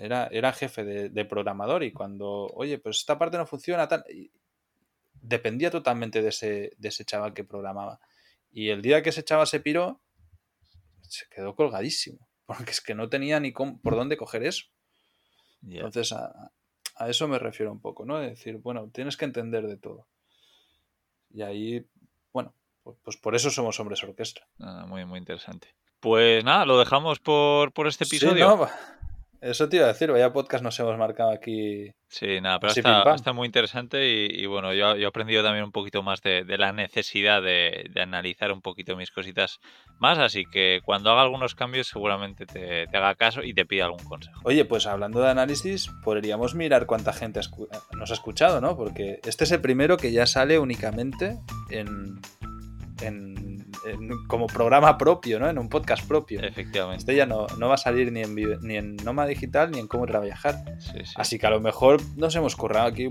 [0.00, 4.04] Era, era jefe de, programador y cuando, oye, pues esta parte no funciona, tal,
[5.22, 8.00] dependía totalmente de ese, de ese chaval que programaba.
[8.50, 10.02] Y el día que ese chaval se piró,
[11.02, 14.66] se quedó colgadísimo, porque es que no tenía ni por dónde coger eso.
[15.62, 16.50] Entonces, a,
[17.08, 18.20] eso me refiero un poco, ¿no?
[18.20, 20.08] Es decir, bueno, tienes que entender de todo.
[21.30, 21.86] Y ahí,
[22.32, 24.46] bueno, pues, pues por eso somos hombres orquesta.
[24.86, 25.68] muy, muy interesante.
[26.00, 28.68] Pues nada, lo dejamos por, por este episodio.
[29.42, 31.90] Eso te iba a decir, vaya podcast nos hemos marcado aquí.
[32.06, 32.72] Sí, nada, pero
[33.16, 37.42] está, muy interesante y, bueno, yo, he aprendido también un poquito más de, la necesidad
[37.42, 39.58] de, analizar un poquito mis cositas
[39.98, 44.04] más, así que cuando haga algunos cambios seguramente te, haga caso y te pida algún
[44.04, 44.40] consejo.
[44.44, 47.40] Oye, pues hablando de análisis, podríamos mirar cuánta gente
[47.96, 48.76] nos ha escuchado, ¿no?
[48.76, 51.40] Porque este es el primero que ya sale únicamente
[51.70, 52.20] en,
[54.26, 55.48] como programa propio, ¿no?
[55.48, 56.40] En un podcast propio.
[56.40, 57.00] Efectivamente.
[57.00, 59.88] Este ya no, no va a salir ni en, ni en Noma Digital ni en
[59.88, 60.64] Cómo Trabajar.
[61.16, 63.10] Así que a lo mejor nos hemos currado aquí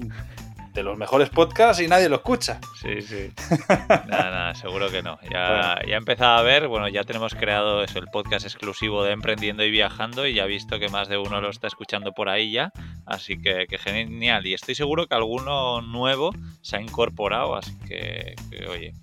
[0.74, 2.59] de los mejores podcasts y nadie lo escucha.
[2.82, 3.32] Sí, sí.
[3.80, 5.19] nada, nada, seguro que no.
[5.30, 9.11] Ya, ya he empezado a ver, bueno, ya tenemos creado eso, el podcast exclusivo de
[9.11, 12.30] Emprendiendo y Viajando y ya he visto que más de uno lo está escuchando por
[12.30, 12.72] ahí ya.
[13.05, 14.45] Así que, genial.
[14.45, 18.36] Y estoy seguro que alguno nuevo se ha incorporado, así que,
[18.69, 18.93] oye,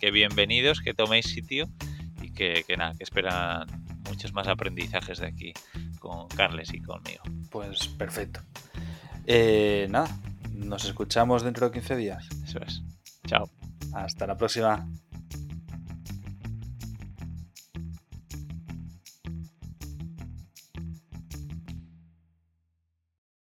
[0.00, 1.68] que, bienvenidos, que toméis sitio
[2.22, 3.66] y que, que nada, que esperan
[4.08, 5.52] muchos más aprendizajes de aquí
[5.98, 7.22] con Carles y conmigo.
[7.50, 8.40] Pues perfecto.
[9.26, 10.08] Eh, nada,
[10.54, 12.28] nos escuchamos dentro de 15 días.
[12.44, 12.82] Eso es.
[13.26, 13.50] Chao.
[13.92, 14.88] Hasta la próxima.